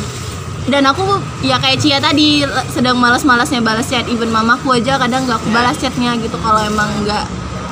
[0.69, 1.01] dan aku
[1.41, 4.05] ya kayak Cia tadi sedang malas-malasnya balas chat.
[4.05, 7.25] Even mamaku aja kadang nggak aku balas chatnya gitu kalau emang nggak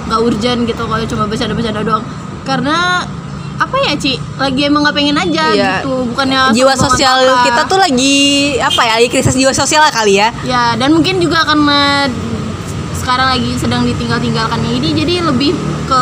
[0.09, 2.01] nggak urgent gitu kalau cuma bercanda-bercanda doang.
[2.49, 3.05] Karena
[3.55, 5.71] apa ya Ci lagi emang nggak pengen aja Iya.
[5.79, 7.45] gitu bukannya jiwa sosial apa.
[7.45, 8.17] kita tuh lagi
[8.57, 12.09] apa ya lagi krisis jiwa sosial lah kali ya Ya, dan mungkin juga karena
[12.95, 15.51] sekarang lagi sedang ditinggal-tinggalkannya ini jadi lebih
[15.85, 16.01] ke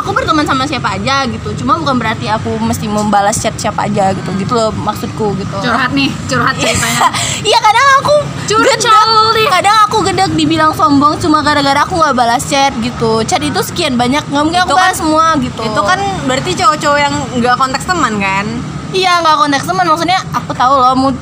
[0.00, 1.52] aku berteman sama siapa aja gitu.
[1.54, 4.30] Cuma bukan berarti aku mesti membalas chat siapa aja gitu.
[4.34, 5.56] Gitu loh maksudku gitu.
[5.60, 7.12] Curhat nih, curhat ceritanya.
[7.40, 8.14] Iya, kadang aku
[8.50, 9.46] gedek.
[9.46, 13.20] Kadang aku gedek dibilang sombong cuma gara-gara aku nggak balas chat gitu.
[13.22, 15.60] Chat itu sekian banyak, nggak mungkin aku kan- balas semua gitu.
[15.60, 18.46] itu kan berarti cowok-cowok yang nggak konteks teman kan
[18.90, 21.16] Iya, nggak konteks teman maksudnya aku tahu loh mood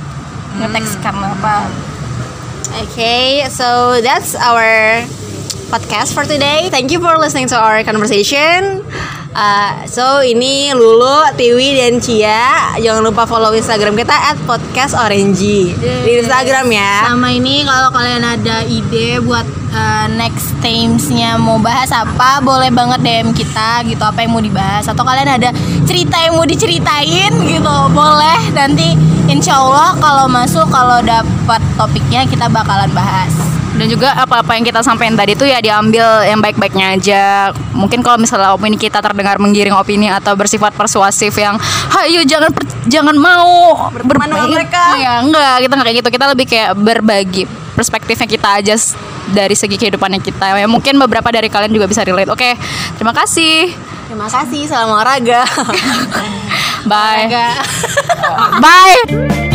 [0.56, 1.68] ngeteks karena apa.
[2.84, 5.00] Okay, so that's our
[5.68, 6.72] podcast for today.
[6.72, 8.80] Thank you for listening to our conversation.
[9.36, 12.74] Uh, so ini Lulu, Tiwi, dan Cia.
[12.80, 17.12] Jangan lupa follow Instagram kita at podcast Orange di Instagram ya.
[17.12, 19.44] Sama ini kalau kalian ada ide buat
[19.76, 24.88] uh, next themes-nya mau bahas apa, boleh banget DM kita gitu apa yang mau dibahas
[24.88, 25.52] atau kalian ada
[25.84, 28.96] cerita yang mau diceritain gitu, boleh nanti
[29.28, 33.47] insya Allah kalau masuk kalau dapat topiknya kita bakalan bahas.
[33.78, 37.22] Dan juga apa-apa yang kita sampaikan tadi tuh ya diambil yang baik-baiknya aja.
[37.70, 41.54] Mungkin kalau misalnya opini kita terdengar menggiring opini atau bersifat persuasif yang,
[41.94, 44.82] "Hayo jangan per- jangan mau Berteman berbaik." mereka.
[44.98, 46.08] Ya enggak, kita enggak kayak gitu.
[46.10, 47.42] Kita lebih kayak berbagi
[47.78, 48.74] perspektifnya kita aja
[49.30, 50.58] dari segi kehidupannya kita.
[50.58, 52.34] Ya mungkin beberapa dari kalian juga bisa relate.
[52.34, 52.58] Oke,
[52.98, 53.70] terima kasih.
[54.10, 55.46] Terima kasih, salam olahraga.
[56.90, 57.30] Bye.
[57.30, 57.46] Olahraga.
[58.58, 59.47] Bye.